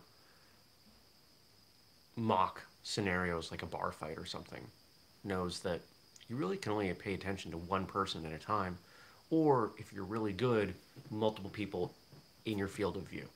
mock 2.16 2.62
scenarios 2.82 3.50
like 3.50 3.62
a 3.62 3.66
bar 3.66 3.90
fight 3.92 4.18
or 4.18 4.24
something 4.24 4.62
knows 5.24 5.60
that 5.60 5.80
you 6.28 6.36
really 6.36 6.56
can 6.56 6.72
only 6.72 6.92
pay 6.94 7.14
attention 7.14 7.50
to 7.50 7.56
one 7.56 7.86
person 7.86 8.24
at 8.24 8.32
a 8.32 8.38
time 8.38 8.78
or 9.30 9.72
if 9.78 9.92
you're 9.92 10.04
really 10.04 10.32
good, 10.32 10.74
multiple 11.10 11.50
people 11.50 11.94
in 12.44 12.58
your 12.58 12.68
field 12.68 12.96
of 12.96 13.02
view. 13.04 13.26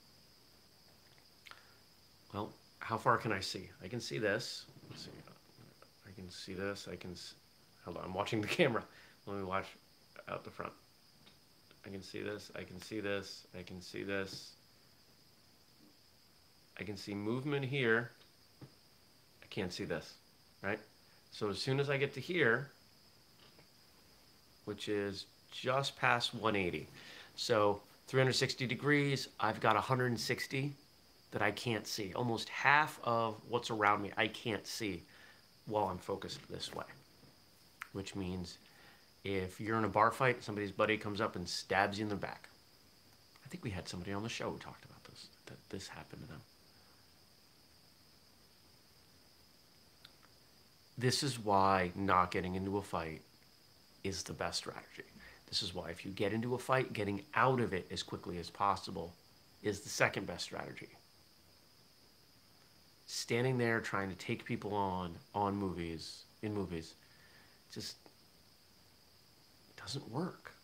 Well, 2.32 2.52
how 2.80 2.98
far 2.98 3.16
can 3.16 3.32
I 3.32 3.40
see? 3.40 3.70
I 3.82 3.88
can 3.88 4.00
see 4.00 4.18
this. 4.18 4.66
Let's 4.90 5.04
see. 5.04 5.10
I 6.06 6.12
can 6.12 6.28
see 6.30 6.52
this. 6.52 6.88
I 6.90 6.96
can. 6.96 7.14
Hold 7.84 7.96
on. 7.98 8.04
I'm 8.04 8.14
watching 8.14 8.40
the 8.40 8.46
camera. 8.60 8.82
Let 9.26 9.36
me 9.38 9.44
watch 9.44 9.66
out 10.28 10.44
the 10.44 10.50
front. 10.50 10.72
I 11.86 11.90
can 11.90 12.02
see 12.02 12.22
this. 12.22 12.50
I 12.56 12.62
can 12.62 12.80
see 12.80 13.00
this. 13.00 13.46
I 13.58 13.62
can 13.62 13.80
see 13.80 14.02
this. 14.02 14.52
I 16.78 16.82
can 16.82 16.96
see 16.96 17.14
movement 17.14 17.64
here. 17.64 18.10
I 19.42 19.46
can't 19.50 19.72
see 19.72 19.84
this, 19.84 20.14
right? 20.62 20.78
So 21.30 21.48
as 21.50 21.58
soon 21.58 21.78
as 21.78 21.90
I 21.90 21.96
get 21.96 22.14
to 22.14 22.20
here, 22.20 22.70
which 24.64 24.88
is 24.88 25.26
just 25.50 25.96
past 25.96 26.34
180. 26.34 26.88
So 27.36 27.80
360 28.08 28.66
degrees, 28.66 29.28
I've 29.38 29.60
got 29.60 29.74
160 29.74 30.72
that 31.30 31.42
I 31.42 31.50
can't 31.50 31.86
see. 31.86 32.12
Almost 32.14 32.48
half 32.48 32.98
of 33.04 33.36
what's 33.48 33.70
around 33.70 34.02
me 34.02 34.10
I 34.16 34.28
can't 34.28 34.66
see 34.66 35.02
while 35.66 35.86
I'm 35.86 35.98
focused 35.98 36.40
this 36.50 36.74
way. 36.74 36.84
Which 37.92 38.16
means 38.16 38.58
if 39.24 39.58
you're 39.60 39.78
in 39.78 39.84
a 39.84 39.88
bar 39.88 40.10
fight, 40.10 40.44
somebody's 40.44 40.70
buddy 40.70 40.98
comes 40.98 41.20
up 41.20 41.34
and 41.34 41.48
stabs 41.48 41.98
you 41.98 42.04
in 42.04 42.10
the 42.10 42.16
back. 42.16 42.48
I 43.44 43.48
think 43.48 43.64
we 43.64 43.70
had 43.70 43.88
somebody 43.88 44.12
on 44.12 44.22
the 44.22 44.28
show 44.28 44.50
who 44.50 44.58
talked 44.58 44.84
about 44.84 45.02
this, 45.04 45.28
that 45.46 45.56
this 45.70 45.88
happened 45.88 46.22
to 46.22 46.28
them. 46.28 46.40
This 50.96 51.22
is 51.22 51.38
why 51.38 51.90
not 51.96 52.30
getting 52.30 52.54
into 52.54 52.76
a 52.76 52.82
fight 52.82 53.22
is 54.04 54.22
the 54.22 54.32
best 54.32 54.58
strategy. 54.58 55.02
This 55.48 55.62
is 55.62 55.74
why 55.74 55.90
if 55.90 56.04
you 56.04 56.10
get 56.12 56.32
into 56.32 56.54
a 56.54 56.58
fight, 56.58 56.92
getting 56.92 57.22
out 57.34 57.60
of 57.60 57.72
it 57.72 57.86
as 57.90 58.02
quickly 58.02 58.38
as 58.38 58.50
possible 58.50 59.14
is 59.62 59.80
the 59.80 59.88
second 59.88 60.26
best 60.26 60.44
strategy. 60.44 60.88
Standing 63.06 63.58
there 63.58 63.80
trying 63.80 64.08
to 64.10 64.14
take 64.16 64.44
people 64.44 64.74
on 64.74 65.14
on 65.34 65.56
movies, 65.56 66.24
in 66.42 66.54
movies, 66.54 66.94
just 67.72 67.96
doesn't 69.84 70.10
work. 70.10 70.54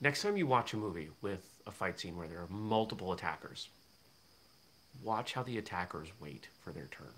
Next 0.00 0.22
time 0.22 0.36
you 0.36 0.46
watch 0.46 0.72
a 0.72 0.76
movie 0.76 1.10
with 1.22 1.46
a 1.66 1.70
fight 1.70 1.98
scene 1.98 2.16
where 2.16 2.28
there 2.28 2.40
are 2.40 2.48
multiple 2.48 3.12
attackers, 3.12 3.68
watch 5.02 5.32
how 5.32 5.42
the 5.42 5.58
attackers 5.58 6.08
wait 6.20 6.48
for 6.62 6.72
their 6.72 6.88
turn. 6.90 7.14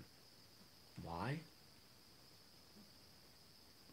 Why? 1.03 1.41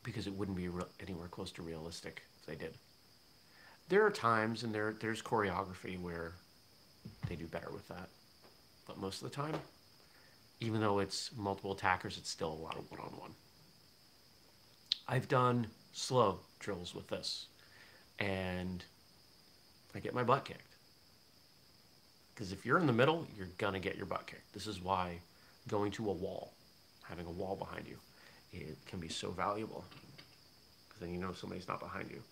because 0.05 0.27
it 0.27 0.35
wouldn't 0.35 0.57
be 0.57 0.69
re- 0.69 0.85
anywhere 1.01 1.27
close 1.27 1.51
to 1.53 1.63
realistic 1.63 2.23
if 2.39 2.47
they 2.47 2.55
did. 2.55 2.75
There 3.89 4.07
are 4.07 4.11
times 4.11 4.63
and 4.63 4.73
there 4.73 4.95
there's 5.01 5.21
choreography 5.21 6.01
where 6.01 6.35
they 7.29 7.35
do 7.35 7.47
better 7.47 7.71
with 7.73 7.89
that, 7.89 8.09
but 8.87 8.99
most 8.99 9.23
of 9.23 9.31
the 9.31 9.35
time, 9.35 9.55
even 10.61 10.81
though 10.81 11.01
it's 11.01 11.31
multiple 11.37 11.73
attackers, 11.73 12.17
it's 12.17 12.31
still 12.31 12.53
a 12.53 12.63
lot 12.63 12.77
of 12.79 12.91
one-on-one. 12.91 13.33
I've 15.09 15.29
done 15.29 15.67
slow 15.95 16.41
drills 16.59 16.95
with 16.95 17.09
this, 17.09 17.47
and 18.19 18.85
I 19.95 20.01
get 20.01 20.15
my 20.15 20.25
butt 20.25 20.45
kicked. 20.45 20.61
Because 22.35 22.53
if 22.53 22.67
you're 22.67 22.79
in 22.79 22.87
the 22.87 22.93
middle, 22.93 23.27
you're 23.37 23.49
gonna 23.59 23.81
get 23.81 23.97
your 23.97 24.07
butt 24.07 24.27
kicked. 24.27 24.53
This 24.53 24.67
is 24.67 24.83
why 24.83 25.19
going 25.69 25.93
to 25.93 26.11
a 26.11 26.13
wall, 26.13 26.53
having 27.03 27.27
a 27.27 27.31
wall 27.31 27.57
behind 27.57 27.87
you, 27.87 27.97
it 28.53 28.77
can 28.87 28.99
be 28.99 29.09
so 29.09 29.31
valuable 29.31 29.85
because 30.95 31.01
then 31.01 31.13
you 31.13 31.21
know 31.21 31.33
somebody's 31.33 31.69
not 31.69 31.81
behind 31.81 32.11
you. 32.11 32.23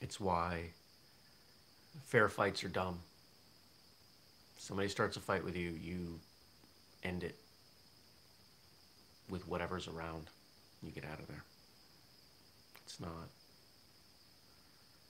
It's 0.00 0.18
why 0.20 0.70
fair 2.06 2.28
fights 2.28 2.64
are 2.64 2.68
dumb. 2.68 2.98
Somebody 4.58 4.88
starts 4.88 5.16
a 5.16 5.20
fight 5.20 5.44
with 5.44 5.56
you, 5.56 5.70
you 5.70 6.18
end 7.02 7.24
it 7.24 7.36
whatever's 9.52 9.86
around. 9.86 10.30
You 10.82 10.90
get 10.90 11.04
out 11.04 11.20
of 11.20 11.28
there. 11.28 11.44
It's 12.86 12.98
not. 12.98 13.28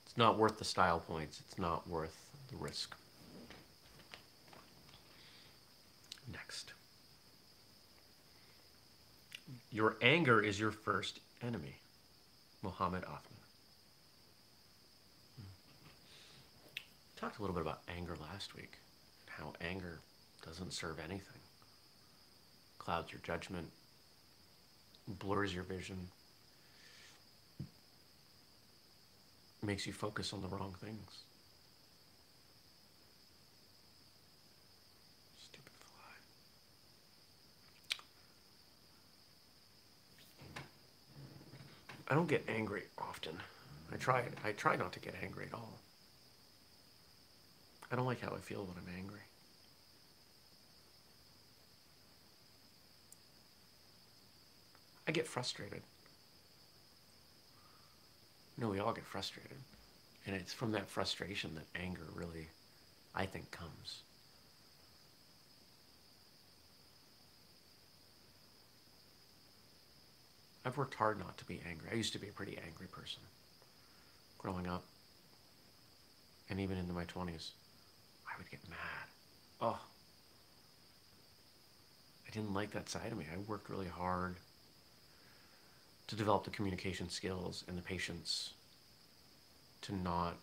It's 0.05 0.17
not 0.17 0.37
worth 0.37 0.59
the 0.59 0.65
style 0.65 0.99
points. 0.99 1.41
It's 1.47 1.57
not 1.57 1.87
worth 1.87 2.13
the 2.51 2.57
risk. 2.57 2.93
Next. 6.29 6.73
Your 9.71 9.95
anger 10.01 10.41
is 10.41 10.59
your 10.59 10.71
first 10.71 11.21
enemy. 11.41 11.77
Muhammad 12.63 13.03
Othman. 13.05 13.43
Hmm. 15.37 15.47
Talked 17.15 17.39
a 17.39 17.41
little 17.41 17.55
bit 17.55 17.61
about 17.61 17.79
anger 17.97 18.17
last 18.21 18.55
week 18.55 18.77
and 19.25 19.45
how 19.45 19.53
anger 19.65 20.01
doesn't 20.45 20.73
serve 20.73 20.99
anything. 20.99 21.39
Clouds 22.77 23.09
your 23.13 23.21
judgment, 23.23 23.69
blurs 25.07 25.53
your 25.53 25.63
vision, 25.63 25.97
makes 29.61 29.87
you 29.87 29.93
focus 29.93 30.33
on 30.33 30.41
the 30.41 30.47
wrong 30.47 30.75
things. 30.79 31.23
Stupid 35.37 35.71
fly. 35.79 36.13
I 42.09 42.15
don't 42.15 42.27
get 42.27 42.43
angry 42.47 42.83
often. 42.97 43.37
I 43.91 43.97
try 43.97 44.23
I 44.43 44.51
try 44.51 44.75
not 44.75 44.91
to 44.93 44.99
get 44.99 45.15
angry 45.21 45.45
at 45.45 45.53
all. 45.53 45.79
I 47.91 47.95
don't 47.95 48.05
like 48.05 48.21
how 48.21 48.33
I 48.33 48.39
feel 48.39 48.63
when 48.65 48.75
I'm 48.77 48.97
angry. 48.97 49.19
Get 55.13 55.27
frustrated. 55.27 55.83
No, 58.57 58.69
we 58.69 58.79
all 58.79 58.93
get 58.93 59.05
frustrated. 59.05 59.57
And 60.25 60.35
it's 60.35 60.53
from 60.53 60.71
that 60.71 60.89
frustration 60.89 61.55
that 61.55 61.79
anger 61.79 62.07
really, 62.13 62.47
I 63.13 63.25
think, 63.25 63.51
comes. 63.51 64.03
I've 70.65 70.77
worked 70.77 70.93
hard 70.93 71.19
not 71.19 71.37
to 71.39 71.45
be 71.45 71.61
angry. 71.67 71.89
I 71.91 71.95
used 71.95 72.13
to 72.13 72.19
be 72.19 72.29
a 72.29 72.31
pretty 72.31 72.57
angry 72.65 72.87
person 72.87 73.21
growing 74.37 74.67
up 74.67 74.85
and 76.49 76.59
even 76.59 76.77
into 76.77 76.93
my 76.93 77.05
20s. 77.05 77.49
I 78.27 78.37
would 78.37 78.49
get 78.49 78.61
mad. 78.69 79.07
Oh. 79.59 79.79
I 82.25 82.31
didn't 82.31 82.53
like 82.53 82.71
that 82.71 82.89
side 82.89 83.11
of 83.11 83.17
me. 83.17 83.25
I 83.33 83.37
worked 83.39 83.69
really 83.69 83.87
hard 83.87 84.37
to 86.07 86.15
develop 86.15 86.43
the 86.43 86.49
communication 86.49 87.09
skills 87.09 87.63
and 87.67 87.77
the 87.77 87.81
patience 87.81 88.53
to 89.81 89.95
not 89.95 90.35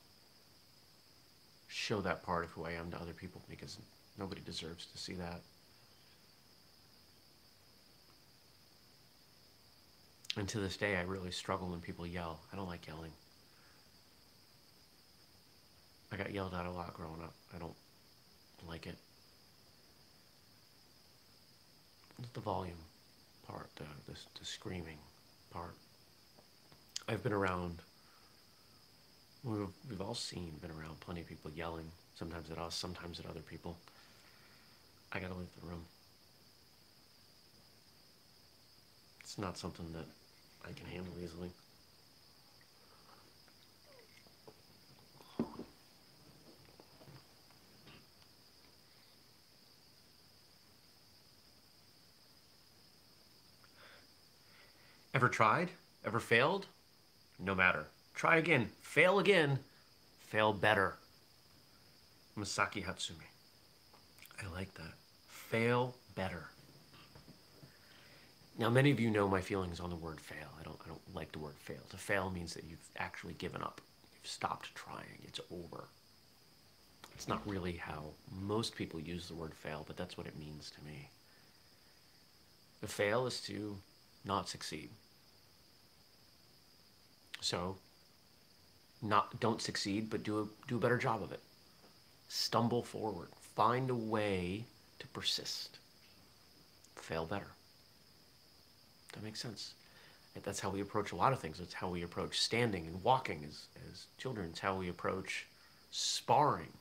show 1.69 2.01
that 2.01 2.23
part 2.23 2.45
of 2.45 2.51
who 2.51 2.65
I 2.65 2.73
am 2.73 2.91
to 2.91 3.01
other 3.01 3.13
people 3.13 3.43
because 3.49 3.79
nobody 4.19 4.41
deserves 4.45 4.87
to 4.87 4.99
see 4.99 5.15
that. 5.15 5.41
And 10.37 10.49
to 10.49 10.61
this 10.61 10.77
day, 10.77 10.97
I 10.97 11.03
really 11.03 11.33
struggle 11.33 11.69
when 11.69 11.81
people 11.81 12.07
yell. 12.07 12.41
I 12.53 12.57
don't 12.57 12.69
like 12.69 12.87
yelling. 12.87 13.13
I 16.13 16.17
got 16.17 16.33
yelled 16.33 16.55
at 16.55 16.67
a 16.67 16.71
lot 16.71 16.95
growing 16.95 17.21
up. 17.23 17.35
I 17.55 17.59
don't 17.59 17.75
like 18.69 18.87
it. 18.87 18.97
The 22.33 22.41
volume 22.41 22.77
part, 23.47 23.71
the, 23.77 23.85
the, 24.07 24.19
the 24.39 24.45
screaming 24.45 24.99
part. 25.51 25.75
I've 27.09 27.23
been 27.23 27.33
around, 27.33 27.79
we've, 29.45 29.67
we've 29.89 30.01
all 30.01 30.15
seen, 30.15 30.53
been 30.61 30.71
around 30.71 31.01
plenty 31.01 31.21
of 31.21 31.29
people 31.29 31.51
yelling, 31.51 31.91
sometimes 32.15 32.51
at 32.51 32.59
us, 32.59 32.75
sometimes 32.75 33.19
at 33.19 33.27
other 33.27 33.41
people. 33.41 33.77
I 35.13 35.19
gotta 35.19 35.35
leave 35.35 35.49
the 35.61 35.67
room. 35.67 35.85
It's 39.21 39.39
not 39.39 39.59
something 39.59 39.87
that 39.93 40.07
I 40.69 40.73
can 40.73 40.87
handle 40.87 41.13
easily. 41.23 41.51
Ever 55.21 55.29
tried? 55.29 55.69
Ever 56.03 56.19
failed? 56.19 56.65
No 57.39 57.55
matter. 57.55 57.85
Try 58.15 58.39
again. 58.39 58.71
Fail 58.81 59.19
again. 59.19 59.59
Fail 60.31 60.55
better. 60.55 60.95
Masaaki 62.39 62.83
Hatsumi. 62.83 63.29
I 64.43 64.51
like 64.51 64.73
that. 64.77 64.95
Fail 65.29 65.95
better. 66.15 66.47
Now, 68.59 68.71
many 68.71 68.91
of 68.91 68.99
you 68.99 69.11
know 69.11 69.29
my 69.29 69.43
feelings 69.43 69.79
on 69.79 69.91
the 69.91 69.97
word 69.97 70.19
fail. 70.19 70.49
I 70.59 70.63
don't, 70.63 70.79
I 70.87 70.89
don't 70.89 71.15
like 71.15 71.33
the 71.33 71.39
word 71.39 71.59
fail. 71.59 71.83
To 71.91 71.99
fail 71.99 72.31
means 72.31 72.55
that 72.55 72.65
you've 72.65 72.89
actually 72.97 73.35
given 73.35 73.61
up. 73.61 73.83
You've 74.15 74.31
stopped 74.31 74.75
trying. 74.75 75.21
It's 75.25 75.41
over. 75.51 75.85
It's 77.15 77.29
not 77.29 77.47
really 77.47 77.73
how 77.73 78.05
most 78.41 78.75
people 78.75 78.99
use 78.99 79.29
the 79.29 79.35
word 79.35 79.53
fail, 79.53 79.85
but 79.87 79.99
that's 79.99 80.17
what 80.17 80.27
it 80.27 80.39
means 80.39 80.73
to 80.79 80.83
me. 80.91 81.11
The 82.81 82.89
fail 82.89 83.27
is 83.27 83.43
to 83.43 83.77
not 84.25 84.49
succeed. 84.49 84.89
So, 87.41 87.77
not 89.03 89.41
don't 89.41 89.63
succeed, 89.63 90.11
but 90.11 90.23
do 90.23 90.41
a 90.41 90.69
do 90.69 90.77
a 90.77 90.81
better 90.81 90.99
job 90.99 91.23
of 91.23 91.33
it. 91.33 91.41
Stumble 92.29 92.83
forward. 92.83 93.29
Find 93.57 93.91
a 93.91 93.95
way 93.95 94.65
to 94.99 95.07
persist. 95.09 95.79
Fail 96.97 97.27
better. 97.27 97.49
That 99.13 99.25
makes 99.25 99.41
sense. 99.41 99.75
That's 100.43 100.61
how 100.61 100.71
we 100.71 100.81
approach 100.81 101.13
a 101.13 101.17
lot 101.17 101.33
of 101.33 101.41
things. 101.41 101.59
That's 101.59 101.75
how 101.75 101.89
we 101.89 102.03
approach 102.03 102.41
standing 102.41 102.87
and 102.87 103.03
walking 103.03 103.45
as, 103.45 103.67
as 103.91 104.07
children. 104.17 104.51
It's 104.51 104.61
how 104.61 104.77
we 104.77 104.89
approach 104.89 105.47
sparring 105.91 106.73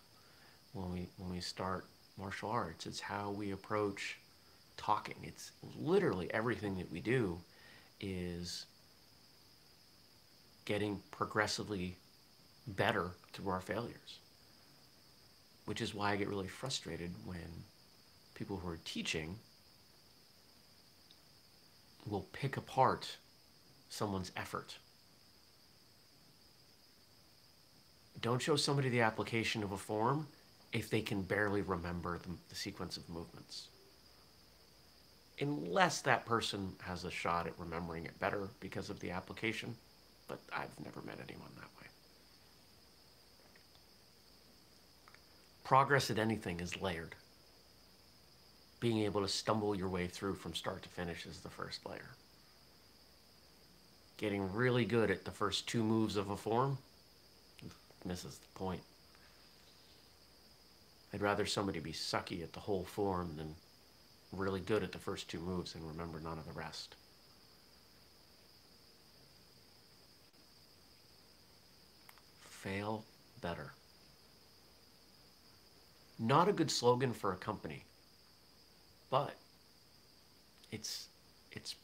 when 0.74 0.92
we 0.94 1.10
when 1.18 1.32
we 1.32 1.40
start 1.42 1.86
martial 2.18 2.50
arts. 2.50 2.86
It's 2.86 3.00
how 3.00 3.32
we 3.32 3.52
approach 3.52 4.18
talking. 4.78 5.16
It's 5.24 5.52
literally 5.78 6.32
everything 6.34 6.78
that 6.78 6.92
we 6.92 7.02
do 7.02 7.40
is 8.00 8.66
getting 10.70 11.02
progressively 11.10 11.98
better 12.68 13.10
through 13.34 13.50
our 13.50 13.60
failures. 13.60 14.20
Which 15.66 15.82
is 15.82 15.96
why 15.96 16.12
I 16.12 16.16
get 16.16 16.30
really 16.30 16.48
frustrated 16.48 17.12
when 17.26 17.64
people 18.36 18.58
who 18.58 18.70
are 18.70 18.80
teaching 18.86 19.40
will 22.06 22.28
pick 22.34 22.56
apart 22.56 23.18
someone's 23.90 24.32
effort. 24.38 24.78
Don't 28.22 28.40
show 28.40 28.56
somebody 28.56 28.90
the 28.90 29.02
application 29.02 29.64
of 29.64 29.72
a 29.72 29.78
form 29.78 30.28
if 30.72 30.88
they 30.92 31.02
can 31.02 31.24
barely 31.24 31.64
remember 31.64 32.20
the, 32.20 32.30
the, 32.48 32.56
sequence 32.56 32.96
of 32.96 33.10
movements. 33.10 33.70
Unless 35.42 36.02
that 36.02 36.28
person 36.28 36.74
has 36.82 37.06
a 37.06 37.12
shot 37.12 37.48
at 37.48 37.58
remembering 37.58 38.06
it 38.06 38.20
better 38.20 38.50
because 38.60 38.92
of 38.92 39.00
the 39.00 39.10
application 39.10 39.76
but 40.30 40.40
I've 40.56 40.80
never 40.86 41.02
met 41.02 41.18
anyone 41.28 41.50
that 41.56 41.66
way. 41.82 41.88
Progress 45.66 46.10
at 46.10 46.20
anything 46.20 46.62
is 46.62 46.80
layered. 46.82 47.16
Being 48.80 49.00
able 49.00 49.22
to 49.22 49.28
stumble 49.28 49.76
your 49.76 49.90
way 49.90 50.08
through 50.08 50.36
from 50.36 50.56
start 50.56 50.84
to 50.84 50.90
finish 50.90 51.26
is 51.26 51.40
the 51.40 51.50
first 51.50 51.86
layer. 51.86 52.12
Getting 54.18 54.54
really 54.54 54.86
good 54.86 55.12
at 55.12 55.26
the 55.26 55.32
first 55.32 55.68
two 55.68 55.84
moves 55.84 56.16
of 56.16 56.30
a 56.30 56.38
form 56.38 56.78
misses 58.06 58.38
the 58.38 58.60
point. 58.60 58.82
I'd 61.14 61.22
rather 61.22 61.46
somebody 61.46 61.80
be 61.80 61.92
sucky 61.92 62.44
at 62.44 62.54
the 62.54 62.60
whole 62.60 62.86
form 62.86 63.36
than 63.36 63.56
really 64.32 64.60
good 64.60 64.84
at 64.84 64.92
the 64.92 65.00
first 65.00 65.28
two 65.28 65.40
moves 65.40 65.76
and 65.76 65.86
remember 65.88 66.20
none 66.20 66.38
of 66.38 66.46
the 66.46 66.54
rest. 66.54 66.96
Fail 72.62 73.06
better. 73.42 73.72
Not 76.18 76.50
a 76.50 76.54
good 76.54 76.70
slogan 76.70 77.14
for 77.14 77.32
a 77.32 77.38
company. 77.38 77.86
But 79.10 79.36
it's 80.72 81.08
it's 81.52 81.76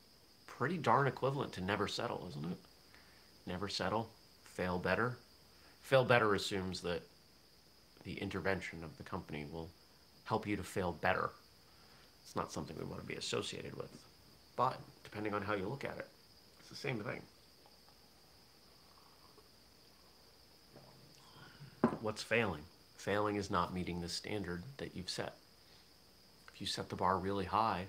pretty 0.47 0.77
darn 0.77 1.07
equivalent 1.07 1.53
to 1.53 1.61
never 1.61 1.87
settle, 1.87 2.25
isn't 2.29 2.45
it? 2.45 2.57
Never 3.47 3.67
settle, 3.67 4.09
fail 4.43 4.77
better. 4.77 5.17
Fail 5.81 6.03
better 6.03 6.33
assumes 6.33 6.81
that 6.81 7.01
the 8.03 8.15
intervention 8.15 8.83
of 8.83 8.97
the 8.97 9.03
company 9.03 9.45
will 9.51 9.69
help 10.25 10.45
you 10.45 10.55
to 10.55 10.63
fail 10.63 10.91
better. 10.91 11.29
It's 12.23 12.35
not 12.35 12.51
something 12.51 12.75
we 12.77 12.85
want 12.85 13.01
to 13.01 13.07
be 13.07 13.15
associated 13.15 13.75
with. 13.75 13.91
But 14.55 14.79
depending 15.03 15.33
on 15.33 15.41
how 15.41 15.53
you 15.53 15.67
look 15.67 15.85
at 15.85 15.97
it, 15.97 16.07
it's 16.59 16.69
the 16.69 16.75
same 16.75 16.99
thing. 16.99 17.21
What's 22.05 22.21
failing? 22.21 22.61
Failing 22.97 23.35
is 23.35 23.49
not 23.49 23.73
meeting 23.73 23.99
the 23.99 24.09
standard 24.09 24.61
that 24.77 24.95
you've 24.95 25.09
set. 25.09 25.33
If 26.53 26.61
you 26.61 26.67
set 26.67 26.87
the 26.87 26.95
bar 26.95 27.17
really 27.17 27.45
high, 27.45 27.87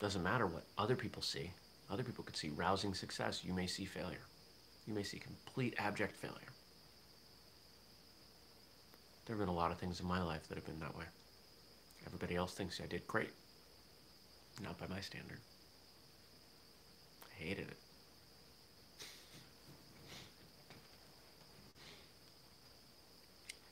doesn't 0.00 0.22
matter 0.22 0.46
what 0.46 0.64
other 0.78 0.96
people 0.96 1.20
see. 1.20 1.50
Other 1.90 2.02
people 2.02 2.24
could 2.24 2.38
see 2.38 2.48
rousing 2.48 2.94
success. 2.94 3.44
You 3.44 3.52
may 3.52 3.66
see 3.66 3.84
failure. 3.84 4.24
You 4.86 4.94
may 4.94 5.02
see 5.02 5.18
complete 5.18 5.74
abject 5.76 6.16
failure. 6.16 6.54
There 9.26 9.36
have 9.36 9.46
been 9.46 9.54
a 9.54 9.58
lot 9.58 9.70
of 9.70 9.76
things 9.76 10.00
in 10.00 10.06
my 10.06 10.22
life 10.22 10.48
that 10.48 10.54
have 10.54 10.64
been 10.64 10.80
that 10.80 10.96
way. 10.96 11.04
Everybody 12.06 12.36
else 12.36 12.54
thinks 12.54 12.80
I 12.80 12.86
did 12.86 13.06
great. 13.06 13.32
Not 14.62 14.78
by 14.78 14.86
my 14.86 15.00
standard. 15.00 15.40
I 17.22 17.44
hated 17.44 17.68
it. 17.68 17.87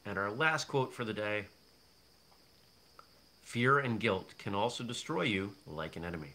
And 0.06 0.16
our 0.16 0.30
last 0.30 0.68
quote 0.68 0.94
for 0.94 1.04
the 1.04 1.12
day 1.12 1.46
Fear 3.42 3.80
and 3.80 4.00
guilt 4.00 4.34
can 4.38 4.54
also 4.54 4.82
destroy 4.84 5.22
you 5.22 5.52
like 5.66 5.96
an 5.96 6.04
enemy. 6.04 6.34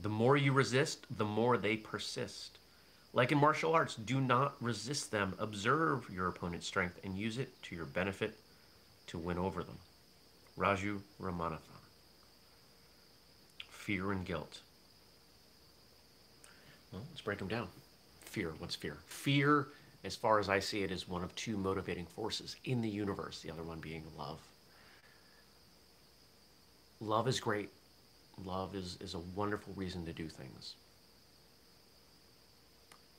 The 0.00 0.08
more 0.08 0.36
you 0.36 0.52
resist, 0.52 1.06
the 1.10 1.24
more 1.24 1.56
they 1.56 1.76
persist. 1.76 2.58
Like 3.12 3.32
in 3.32 3.38
martial 3.38 3.74
arts, 3.74 3.96
do 3.96 4.20
not 4.20 4.54
resist 4.60 5.10
them. 5.10 5.34
Observe 5.38 6.08
your 6.10 6.28
opponent's 6.28 6.66
strength 6.66 7.00
and 7.04 7.18
use 7.18 7.38
it 7.38 7.60
to 7.64 7.74
your 7.74 7.84
benefit 7.84 8.38
to 9.08 9.18
win 9.18 9.38
over 9.38 9.62
them. 9.62 9.78
Raju 10.56 11.00
Ramanathan. 11.20 11.58
Fear 13.68 14.12
and 14.12 14.24
guilt. 14.24 14.60
Well, 16.92 17.02
let's 17.10 17.20
break 17.20 17.38
them 17.38 17.48
down. 17.48 17.68
Fear. 18.20 18.52
What's 18.58 18.76
fear? 18.76 18.98
Fear, 19.06 19.68
as 20.04 20.16
far 20.16 20.38
as 20.38 20.48
I 20.48 20.60
see 20.60 20.82
it, 20.82 20.90
is 20.90 21.08
one 21.08 21.22
of 21.22 21.34
two 21.34 21.56
motivating 21.56 22.06
forces 22.06 22.56
in 22.64 22.80
the 22.80 22.88
universe, 22.88 23.40
the 23.40 23.50
other 23.50 23.62
one 23.62 23.80
being 23.80 24.04
love. 24.16 24.40
Love 27.00 27.28
is 27.28 27.40
great. 27.40 27.70
Love 28.44 28.74
is, 28.74 28.96
is 29.00 29.14
a 29.14 29.18
wonderful 29.34 29.72
reason 29.76 30.04
to 30.06 30.12
do 30.12 30.28
things. 30.28 30.74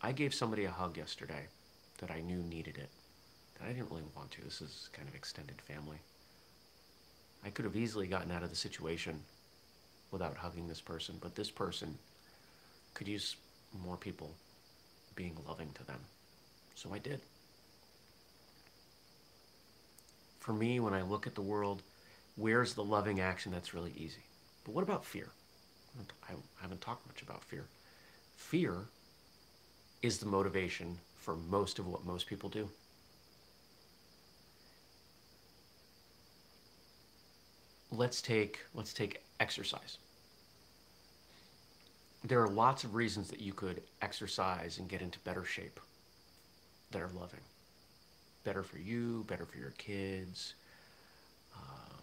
I 0.01 0.11
gave 0.11 0.33
somebody 0.33 0.65
a 0.65 0.71
hug 0.71 0.97
yesterday 0.97 1.45
that 1.99 2.09
I 2.09 2.21
knew 2.21 2.37
needed 2.37 2.77
it, 2.77 2.89
that 3.59 3.65
I 3.65 3.73
didn't 3.73 3.91
really 3.91 4.03
want 4.15 4.31
to. 4.31 4.41
This 4.41 4.61
is 4.61 4.89
kind 4.93 5.07
of 5.07 5.13
extended 5.13 5.61
family. 5.61 5.97
I 7.45 7.49
could 7.49 7.65
have 7.65 7.75
easily 7.75 8.07
gotten 8.07 8.31
out 8.31 8.43
of 8.43 8.49
the 8.49 8.55
situation 8.55 9.19
without 10.11 10.37
hugging 10.37 10.67
this 10.67 10.81
person, 10.81 11.15
but 11.21 11.35
this 11.35 11.51
person 11.51 11.97
could 12.93 13.07
use 13.07 13.35
more 13.83 13.97
people 13.97 14.31
being 15.15 15.37
loving 15.47 15.69
to 15.75 15.83
them. 15.85 15.99
So 16.75 16.93
I 16.93 16.97
did. 16.97 17.21
For 20.39 20.53
me, 20.53 20.79
when 20.79 20.93
I 20.93 21.03
look 21.03 21.27
at 21.27 21.35
the 21.35 21.41
world, 21.41 21.83
where's 22.35 22.73
the 22.73 22.83
loving 22.83 23.19
action 23.19 23.51
that's 23.51 23.73
really 23.73 23.93
easy? 23.95 24.23
But 24.65 24.73
what 24.73 24.83
about 24.83 25.05
fear? 25.05 25.27
I 26.27 26.33
haven't 26.61 26.81
talked 26.81 27.05
much 27.07 27.21
about 27.21 27.43
fear. 27.43 27.65
Fear 28.37 28.85
is 30.01 30.17
the 30.17 30.25
motivation 30.25 30.97
for 31.15 31.35
most 31.35 31.77
of 31.77 31.87
what 31.87 32.05
most 32.05 32.25
people 32.27 32.49
do. 32.49 32.69
Let's 37.91 38.21
take 38.21 38.59
let's 38.73 38.93
take 38.93 39.21
exercise. 39.39 39.97
There 42.23 42.41
are 42.41 42.49
lots 42.49 42.83
of 42.83 42.95
reasons 42.95 43.29
that 43.29 43.41
you 43.41 43.53
could 43.53 43.81
exercise 44.01 44.77
and 44.77 44.87
get 44.87 45.01
into 45.01 45.19
better 45.19 45.43
shape 45.43 45.79
that 46.91 47.01
are 47.01 47.09
loving. 47.09 47.39
Better 48.43 48.63
for 48.63 48.77
you, 48.77 49.25
better 49.27 49.45
for 49.45 49.57
your 49.57 49.71
kids, 49.71 50.55
um, 51.55 52.01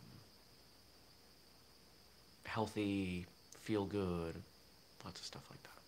healthy, 2.44 3.26
feel 3.60 3.84
good, 3.84 4.34
lots 5.04 5.20
of 5.20 5.26
stuff 5.26 5.42
like 5.50 5.62
that 5.62 5.78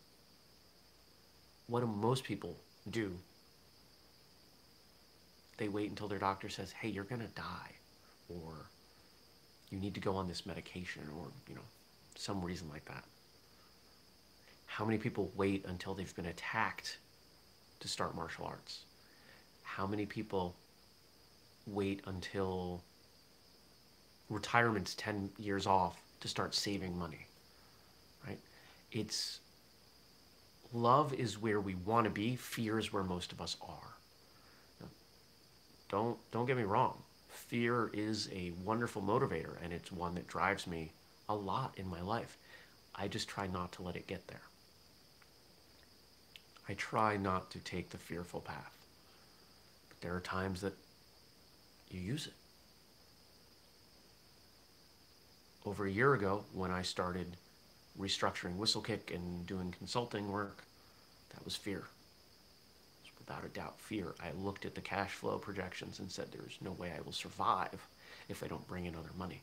what 1.71 1.81
do 1.81 1.87
most 1.87 2.25
people 2.25 2.57
do? 2.91 3.13
They 5.57 5.69
wait 5.69 5.89
until 5.89 6.09
their 6.09 6.19
doctor 6.19 6.49
says, 6.49 6.73
hey, 6.73 6.89
you're 6.89 7.05
going 7.05 7.21
to 7.21 7.29
die, 7.29 7.71
or 8.29 8.67
you 9.71 9.79
need 9.79 9.95
to 9.95 10.01
go 10.01 10.17
on 10.17 10.27
this 10.27 10.45
medication, 10.45 11.03
or, 11.17 11.27
you 11.49 11.55
know, 11.55 11.61
some 12.17 12.43
reason 12.43 12.69
like 12.71 12.85
that. 12.87 13.05
How 14.67 14.85
many 14.85 14.99
people 14.99 15.31
wait 15.37 15.65
until 15.67 15.95
they've 15.95 16.15
been 16.17 16.27
attacked 16.27 16.99
to 17.79 17.89
start 17.89 18.17
martial 18.17 18.47
arts? 18.47 18.81
How 19.77 19.87
many 19.87 20.05
people 20.05 20.57
wait 21.67 22.03
until 22.07 22.83
retirement's 24.29 24.95
10 24.95 25.31
years 25.39 25.67
off 25.67 26.03
to 26.21 26.29
start 26.29 26.55
saving 26.55 26.99
money? 26.99 27.27
Right? 28.27 28.39
It's 28.91 29.39
love 30.73 31.15
is 31.15 31.41
where 31.41 31.61
we 31.61 31.77
want 31.77 32.05
to 32.05 32.11
be, 32.11 32.35
fear 32.37 32.79
is 32.79 32.93
where 32.93 33.05
most 33.05 33.33
of 33.33 33.41
us 33.41 33.57
are. 33.63 33.95
Don't, 35.89 36.19
don't 36.31 36.47
get 36.47 36.57
me 36.57 36.63
wrong. 36.63 37.03
Fear 37.29 37.91
is 37.93 38.29
a 38.33 38.53
wonderful 38.65 39.03
motivator, 39.03 39.57
and 39.63 39.73
it's 39.73 39.91
one 39.91 40.15
that 40.15 40.29
drives 40.29 40.67
me 40.67 40.93
a 41.29 41.35
lot 41.35 41.75
in 41.77 41.89
my 41.89 42.01
life. 42.01 42.37
I 42.95 43.09
just 43.09 43.29
try 43.29 43.47
not 43.47 43.73
to 43.73 43.83
let 43.83 43.97
it 43.97 44.07
get 44.07 44.27
there. 44.29 44.43
I 46.69 46.75
try 46.75 47.17
not 47.17 47.51
to 47.53 47.59
take 47.61 47.91
the 47.91 47.99
fearful 47.99 48.41
path. 48.41 48.80
There 50.01 50.15
are 50.15 50.21
times 50.21 50.61
that 50.63 50.75
you 51.91 52.01
use 52.01 52.27
it. 52.27 52.33
Over 55.67 55.87
a 55.87 55.91
year 55.91 56.15
ago, 56.15 56.45
when 56.55 56.71
I 56.71 56.83
started 56.83 57.37
restructuring 58.01 58.57
Whistlekick 58.57 59.15
and 59.15 59.47
doing 59.47 59.75
consulting 59.77 60.31
work, 60.31 60.65
that 61.35 61.45
was 61.45 61.55
fear. 61.55 61.85
Was 63.03 63.11
without 63.19 63.45
a 63.45 63.49
doubt, 63.49 63.79
fear. 63.79 64.15
I 64.21 64.31
looked 64.43 64.65
at 64.65 64.75
the 64.75 64.81
cash 64.81 65.11
flow 65.11 65.39
projections 65.39 65.99
and 65.99 66.11
said, 66.11 66.29
there's 66.33 66.59
no 66.63 66.73
way 66.73 66.93
I 66.97 67.03
will 67.03 67.13
survive 67.13 67.87
if 68.29 68.43
I 68.43 68.47
don't 68.47 68.67
bring 68.67 68.87
in 68.87 68.95
other 68.95 69.11
money. 69.19 69.43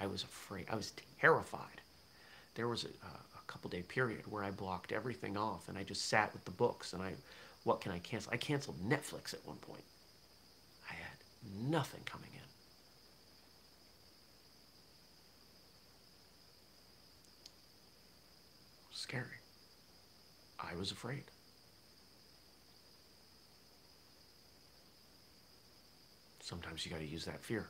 I 0.00 0.06
was 0.06 0.24
afraid. 0.24 0.66
I 0.70 0.74
was 0.74 0.92
terrified. 1.20 1.80
There 2.54 2.68
was 2.68 2.84
a, 2.84 2.88
a 2.88 3.42
couple 3.46 3.70
day 3.70 3.82
period 3.82 4.30
where 4.30 4.42
I 4.42 4.50
blocked 4.50 4.90
everything 4.90 5.36
off 5.36 5.68
and 5.68 5.78
I 5.78 5.84
just 5.84 6.08
sat 6.08 6.32
with 6.32 6.44
the 6.44 6.50
books 6.50 6.92
and 6.92 7.02
I, 7.02 7.12
what 7.66 7.80
can 7.80 7.90
I 7.90 7.98
cancel? 7.98 8.32
I 8.32 8.36
canceled 8.36 8.76
Netflix 8.88 9.34
at 9.34 9.44
one 9.44 9.56
point. 9.56 9.82
I 10.88 10.94
had 10.94 11.18
nothing 11.68 12.00
coming 12.04 12.30
in. 12.32 12.40
scary. 18.92 19.40
I 20.58 20.74
was 20.76 20.90
afraid. 20.90 21.24
Sometimes 26.40 26.84
you 26.84 26.90
got 26.90 27.00
to 27.00 27.06
use 27.06 27.24
that 27.26 27.44
fear. 27.44 27.68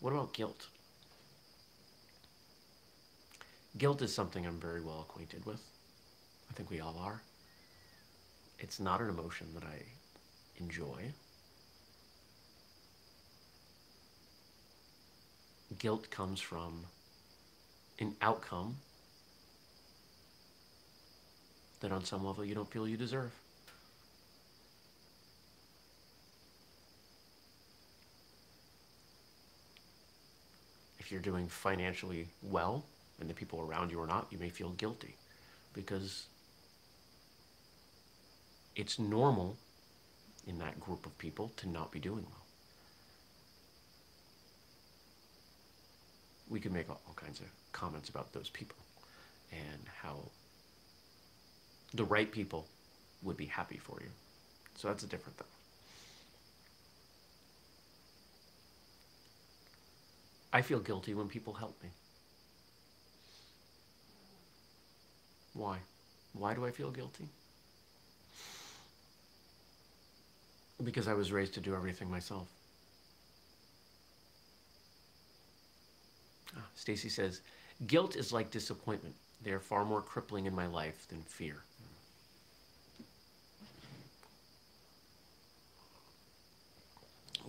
What 0.00 0.12
about 0.12 0.32
guilt? 0.32 0.68
Guilt 3.76 4.00
is 4.00 4.14
something 4.14 4.46
I'm 4.46 4.58
very 4.58 4.80
well 4.80 5.00
acquainted 5.08 5.44
with. 5.44 5.60
I 6.50 6.54
think 6.54 6.70
we 6.70 6.80
all 6.80 6.96
are. 6.98 7.22
It's 8.64 8.80
not 8.80 9.02
an 9.02 9.10
emotion 9.10 9.48
that 9.52 9.62
I 9.62 9.82
enjoy. 10.56 11.12
Guilt 15.78 16.08
comes 16.08 16.40
from 16.40 16.86
an 17.98 18.16
outcome 18.22 18.76
that 21.80 21.92
on 21.92 22.06
some 22.06 22.24
level 22.24 22.42
you 22.42 22.54
don't 22.54 22.70
feel 22.70 22.88
you 22.88 22.96
deserve. 22.96 23.32
If 30.98 31.12
you're 31.12 31.20
doing 31.20 31.48
financially 31.48 32.28
well 32.42 32.86
and 33.20 33.28
the 33.28 33.34
people 33.34 33.60
around 33.60 33.90
you 33.90 34.00
are 34.00 34.06
not, 34.06 34.28
you 34.30 34.38
may 34.38 34.48
feel 34.48 34.70
guilty 34.70 35.16
because 35.74 36.28
it's 38.76 38.98
normal 38.98 39.56
in 40.46 40.58
that 40.58 40.78
group 40.80 41.06
of 41.06 41.16
people 41.18 41.52
to 41.56 41.68
not 41.68 41.90
be 41.90 41.98
doing 41.98 42.24
well. 42.30 42.44
we 46.48 46.60
could 46.60 46.72
make 46.72 46.88
all, 46.88 47.00
all 47.06 47.14
kinds 47.14 47.40
of 47.40 47.46
comments 47.72 48.08
about 48.08 48.32
those 48.32 48.48
people 48.50 48.76
and 49.52 49.80
how 50.02 50.16
the 51.94 52.04
right 52.04 52.30
people 52.30 52.66
would 53.22 53.36
be 53.36 53.46
happy 53.46 53.78
for 53.78 53.98
you. 54.00 54.10
So 54.76 54.88
that's 54.88 55.02
a 55.02 55.06
different 55.06 55.38
thing. 55.38 55.46
I 60.52 60.62
feel 60.62 60.78
guilty 60.78 61.14
when 61.14 61.28
people 61.28 61.54
help 61.54 61.82
me. 61.82 61.88
Why? 65.54 65.78
Why 66.32 66.54
do 66.54 66.64
I 66.64 66.70
feel 66.70 66.90
guilty? 66.90 67.28
Because 70.84 71.08
I 71.08 71.14
was 71.14 71.32
raised 71.32 71.54
to 71.54 71.60
do 71.60 71.74
everything 71.74 72.10
myself. 72.10 72.48
Ah, 76.56 76.60
Stacy 76.74 77.08
says, 77.08 77.40
guilt 77.86 78.16
is 78.16 78.32
like 78.32 78.50
disappointment. 78.50 79.14
They 79.42 79.50
are 79.50 79.60
far 79.60 79.84
more 79.84 80.02
crippling 80.02 80.46
in 80.46 80.54
my 80.54 80.66
life 80.66 81.06
than 81.08 81.22
fear. 81.22 81.62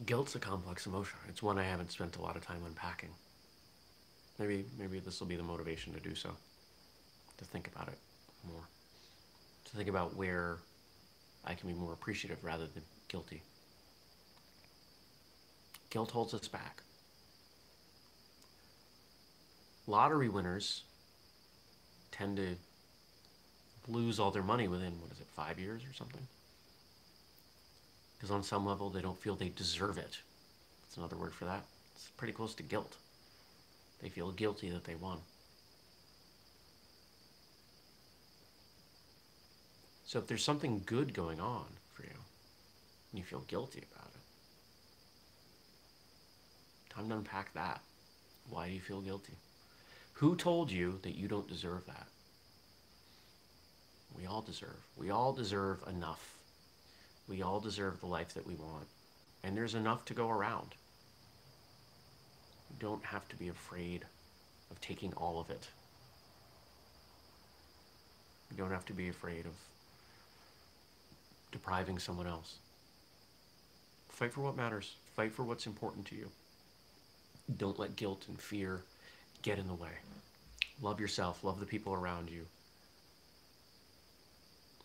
Guilt's 0.05 0.35
a 0.35 0.39
complex 0.39 0.85
emotion. 0.85 1.17
It's 1.29 1.41
one 1.41 1.57
I 1.57 1.63
haven't 1.63 1.91
spent 1.91 2.17
a 2.17 2.21
lot 2.21 2.35
of 2.35 2.45
time 2.45 2.61
unpacking. 2.65 3.09
Maybe 4.37 4.65
maybe 4.77 4.99
this 4.99 5.19
will 5.19 5.27
be 5.27 5.37
the 5.37 5.43
motivation 5.43 5.93
to 5.93 5.99
do 5.99 6.15
so. 6.15 6.31
To 7.37 7.45
think 7.45 7.67
about 7.67 7.87
it 7.87 7.97
more. 8.45 8.63
To 9.65 9.77
think 9.77 9.87
about 9.87 10.15
where 10.15 10.57
I 11.45 11.53
can 11.53 11.69
be 11.69 11.75
more 11.75 11.93
appreciative 11.93 12.43
rather 12.43 12.67
than 12.67 12.83
guilty. 13.07 13.41
Guilt 15.89 16.11
holds 16.11 16.33
us 16.33 16.47
back. 16.47 16.81
Lottery 19.87 20.29
winners 20.29 20.83
tend 22.11 22.37
to 22.37 22.55
lose 23.87 24.19
all 24.19 24.31
their 24.31 24.43
money 24.43 24.67
within, 24.67 24.99
what 25.01 25.11
is 25.11 25.19
it, 25.19 25.27
five 25.35 25.59
years 25.59 25.83
or 25.83 25.93
something? 25.93 26.27
Because 28.17 28.31
on 28.31 28.43
some 28.43 28.65
level, 28.65 28.89
they 28.89 29.01
don't 29.01 29.21
feel 29.21 29.35
they 29.35 29.49
deserve 29.49 29.97
it. 29.97 30.17
That's 30.81 30.97
another 30.97 31.17
word 31.17 31.33
for 31.33 31.45
that. 31.45 31.63
It's 31.95 32.07
pretty 32.17 32.33
close 32.33 32.53
to 32.55 32.63
guilt. 32.63 32.95
They 34.01 34.09
feel 34.09 34.31
guilty 34.31 34.69
that 34.69 34.85
they 34.85 34.95
won. 34.95 35.19
So 40.05 40.19
if 40.19 40.27
there's 40.27 40.43
something 40.43 40.81
good 40.85 41.13
going 41.13 41.39
on 41.39 41.65
for 41.93 42.03
you, 42.03 42.09
and 43.15 43.19
you 43.21 43.25
feel 43.25 43.45
guilty 43.47 43.81
about 43.93 44.11
it, 44.13 44.19
time 46.93 47.07
to 47.07 47.15
unpack 47.15 47.53
that. 47.53 47.79
Why 48.49 48.67
do 48.67 48.73
you 48.73 48.81
feel 48.81 48.99
guilty? 48.99 49.31
Who 50.15 50.35
told 50.35 50.69
you 50.69 50.99
that 51.03 51.15
you 51.15 51.29
don't 51.29 51.47
deserve 51.47 51.85
that? 51.85 52.07
We 54.17 54.25
all 54.25 54.41
deserve. 54.41 54.85
We 54.97 55.11
all 55.11 55.31
deserve 55.31 55.81
enough. 55.87 56.35
We 57.29 57.41
all 57.41 57.61
deserve 57.61 58.01
the 58.01 58.07
life 58.07 58.33
that 58.33 58.45
we 58.45 58.55
want. 58.55 58.87
And 59.45 59.55
there's 59.55 59.75
enough 59.75 60.03
to 60.05 60.13
go 60.13 60.29
around. 60.29 60.75
You 62.69 62.75
don't 62.79 63.05
have 63.05 63.29
to 63.29 63.37
be 63.37 63.47
afraid 63.47 64.03
of 64.71 64.81
taking 64.81 65.13
all 65.13 65.39
of 65.39 65.49
it. 65.49 65.69
You 68.51 68.57
don't 68.57 68.71
have 68.71 68.85
to 68.87 68.93
be 68.93 69.07
afraid 69.07 69.45
of 69.45 69.53
depriving 71.53 71.97
someone 71.97 72.27
else. 72.27 72.57
Fight 74.15 74.31
for 74.31 74.39
what 74.39 74.55
matters. 74.55 74.95
Fight 75.17 75.33
for 75.33 75.43
what's 75.43 75.67
important 75.67 76.05
to 76.07 76.15
you. 76.15 76.29
Don't 77.57 77.77
let 77.77 77.97
guilt 77.97 78.23
and 78.29 78.39
fear 78.39 78.81
get 79.41 79.59
in 79.59 79.67
the 79.67 79.73
way. 79.73 79.89
Love 80.81 81.01
yourself, 81.01 81.43
love 81.43 81.59
the 81.59 81.65
people 81.65 81.93
around 81.93 82.29
you. 82.29 82.45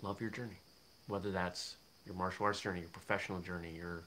Love 0.03 0.21
your 0.21 0.31
journey, 0.31 0.59
whether 1.07 1.31
that's 1.31 1.77
your 2.05 2.17
martial 2.17 2.45
arts 2.45 2.61
journey, 2.61 2.81
your 2.81 2.89
professional 2.89 3.39
journey, 3.39 3.73
your 3.77 4.03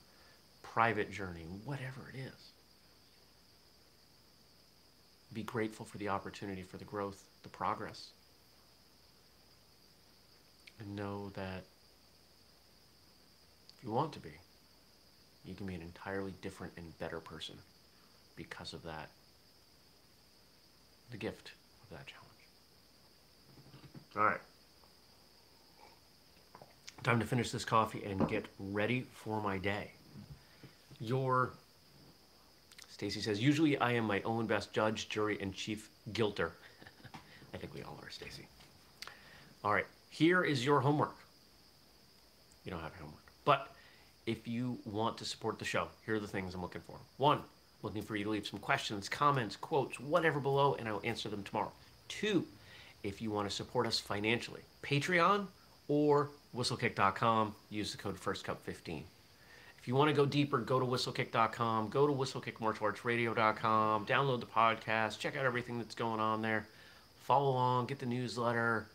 private 0.62 1.09
journey, 1.09 1.45
whatever 1.63 2.12
it 2.13 2.19
is. 2.19 2.51
Be 5.31 5.43
grateful 5.43 5.86
for 5.86 5.97
the 5.99 6.09
opportunity, 6.09 6.63
for 6.63 6.75
the 6.75 6.83
growth, 6.83 7.23
the 7.43 7.49
progress. 7.49 8.09
And 10.79 10.97
know 10.97 11.29
that 11.36 11.63
if 13.77 13.83
you 13.86 13.91
want 13.91 14.12
to 14.13 14.19
be, 14.19 14.31
you 15.45 15.53
can 15.53 15.65
be 15.65 15.75
an 15.75 15.82
entirely 15.82 16.34
different 16.41 16.73
and 16.77 16.97
better 16.99 17.19
person 17.19 17.56
because 18.36 18.73
of 18.73 18.84
that, 18.84 19.10
the 21.12 21.17
gift 21.17 21.51
of 21.84 21.97
that 21.97 22.06
challenge. 22.08 22.29
All 24.15 24.25
right. 24.25 24.41
Time 27.03 27.19
to 27.19 27.25
finish 27.25 27.51
this 27.51 27.65
coffee 27.65 28.03
and 28.06 28.27
get 28.29 28.45
ready 28.58 29.06
for 29.13 29.41
my 29.41 29.58
day. 29.58 29.91
Your 30.99 31.51
Stacy 32.88 33.19
says, 33.19 33.41
usually 33.41 33.77
I 33.79 33.91
am 33.91 34.06
my 34.06 34.21
own 34.21 34.45
best 34.45 34.71
judge, 34.71 35.10
jury, 35.10 35.38
and 35.41 35.53
chief 35.53 35.89
guilter. 36.13 36.53
I 37.53 37.58
think 37.58 37.73
we 37.73 37.82
all 37.82 37.99
are, 38.01 38.10
Stacy. 38.10 38.47
All 39.63 39.73
right, 39.73 39.88
here 40.10 40.43
is 40.43 40.63
your 40.63 40.79
homework. 40.79 41.15
You 42.63 42.71
don't 42.71 42.82
have 42.82 42.93
homework. 42.95 43.23
But 43.43 43.73
if 44.25 44.47
you 44.47 44.77
want 44.86 45.17
to 45.17 45.25
support 45.25 45.59
the 45.59 45.65
show, 45.65 45.88
here 46.05 46.15
are 46.15 46.19
the 46.19 46.27
things 46.27 46.53
I'm 46.53 46.62
looking 46.62 46.81
for. 46.81 46.97
One, 47.17 47.39
looking 47.81 48.01
for 48.01 48.15
you 48.15 48.23
to 48.23 48.29
leave 48.29 48.47
some 48.47 48.59
questions, 48.59 49.09
comments, 49.09 49.55
quotes, 49.55 49.99
whatever 49.99 50.39
below, 50.39 50.75
and 50.79 50.88
I 50.88 50.93
will 50.93 51.01
answer 51.03 51.29
them 51.29 51.43
tomorrow. 51.43 51.71
Two, 52.07 52.45
if 53.03 53.21
you 53.21 53.31
want 53.31 53.49
to 53.49 53.55
support 53.55 53.86
us 53.86 53.99
financially, 53.99 54.62
Patreon 54.81 55.47
or 55.88 56.29
whistlekick.com. 56.55 57.55
Use 57.69 57.91
the 57.91 57.97
code 57.97 58.19
FIRSTCUP15. 58.19 59.03
If 59.77 59.88
you 59.88 59.95
want 59.95 60.09
to 60.09 60.15
go 60.15 60.25
deeper, 60.25 60.59
go 60.59 60.79
to 60.79 60.86
whistlekick.com, 60.86 61.89
go 61.89 62.07
to 62.07 62.13
whistlekickmartialartsradio.com, 62.13 64.05
download 64.05 64.39
the 64.39 64.45
podcast, 64.45 65.19
check 65.19 65.36
out 65.36 65.45
everything 65.45 65.77
that's 65.77 65.95
going 65.95 66.21
on 66.21 66.41
there, 66.41 66.65
follow 67.23 67.49
along, 67.49 67.88
get 67.88 67.99
the 67.99 68.05
newsletter. 68.05 68.88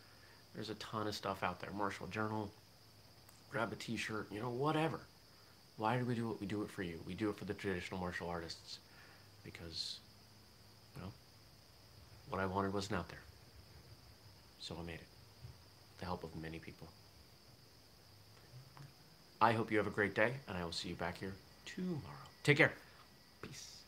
There's 0.55 0.71
a 0.71 0.75
ton 0.75 1.05
of 1.05 1.13
stuff 1.13 1.43
out 1.43 1.59
there. 1.61 1.69
Martial 1.71 2.07
Journal, 2.07 2.49
grab 3.51 3.71
a 3.71 3.75
t-shirt, 3.75 4.27
you 4.31 4.39
know, 4.41 4.49
whatever. 4.49 5.01
Why 5.79 5.97
do 5.97 6.03
we 6.03 6.13
do 6.13 6.31
it? 6.31 6.41
We 6.41 6.45
do 6.45 6.61
it 6.61 6.69
for 6.69 6.83
you. 6.83 6.99
We 7.07 7.13
do 7.13 7.29
it 7.29 7.37
for 7.37 7.45
the 7.45 7.53
traditional 7.53 8.01
martial 8.01 8.27
artists 8.27 8.79
because, 9.45 9.99
well, 10.97 11.13
what 12.29 12.41
I 12.41 12.45
wanted 12.45 12.73
wasn't 12.73 12.99
out 12.99 13.07
there. 13.07 13.23
So 14.59 14.75
I 14.77 14.85
made 14.85 14.95
it. 14.95 14.99
With 14.99 15.99
the 15.99 16.05
help 16.05 16.25
of 16.25 16.35
many 16.35 16.59
people. 16.59 16.87
I 19.41 19.53
hope 19.53 19.71
you 19.71 19.77
have 19.77 19.87
a 19.87 19.91
great 19.91 20.13
day, 20.13 20.33
and 20.49 20.57
I 20.57 20.65
will 20.65 20.73
see 20.73 20.89
you 20.89 20.95
back 20.95 21.17
here 21.17 21.31
tomorrow. 21.65 22.27
Take 22.43 22.57
care. 22.57 22.73
Peace. 23.41 23.78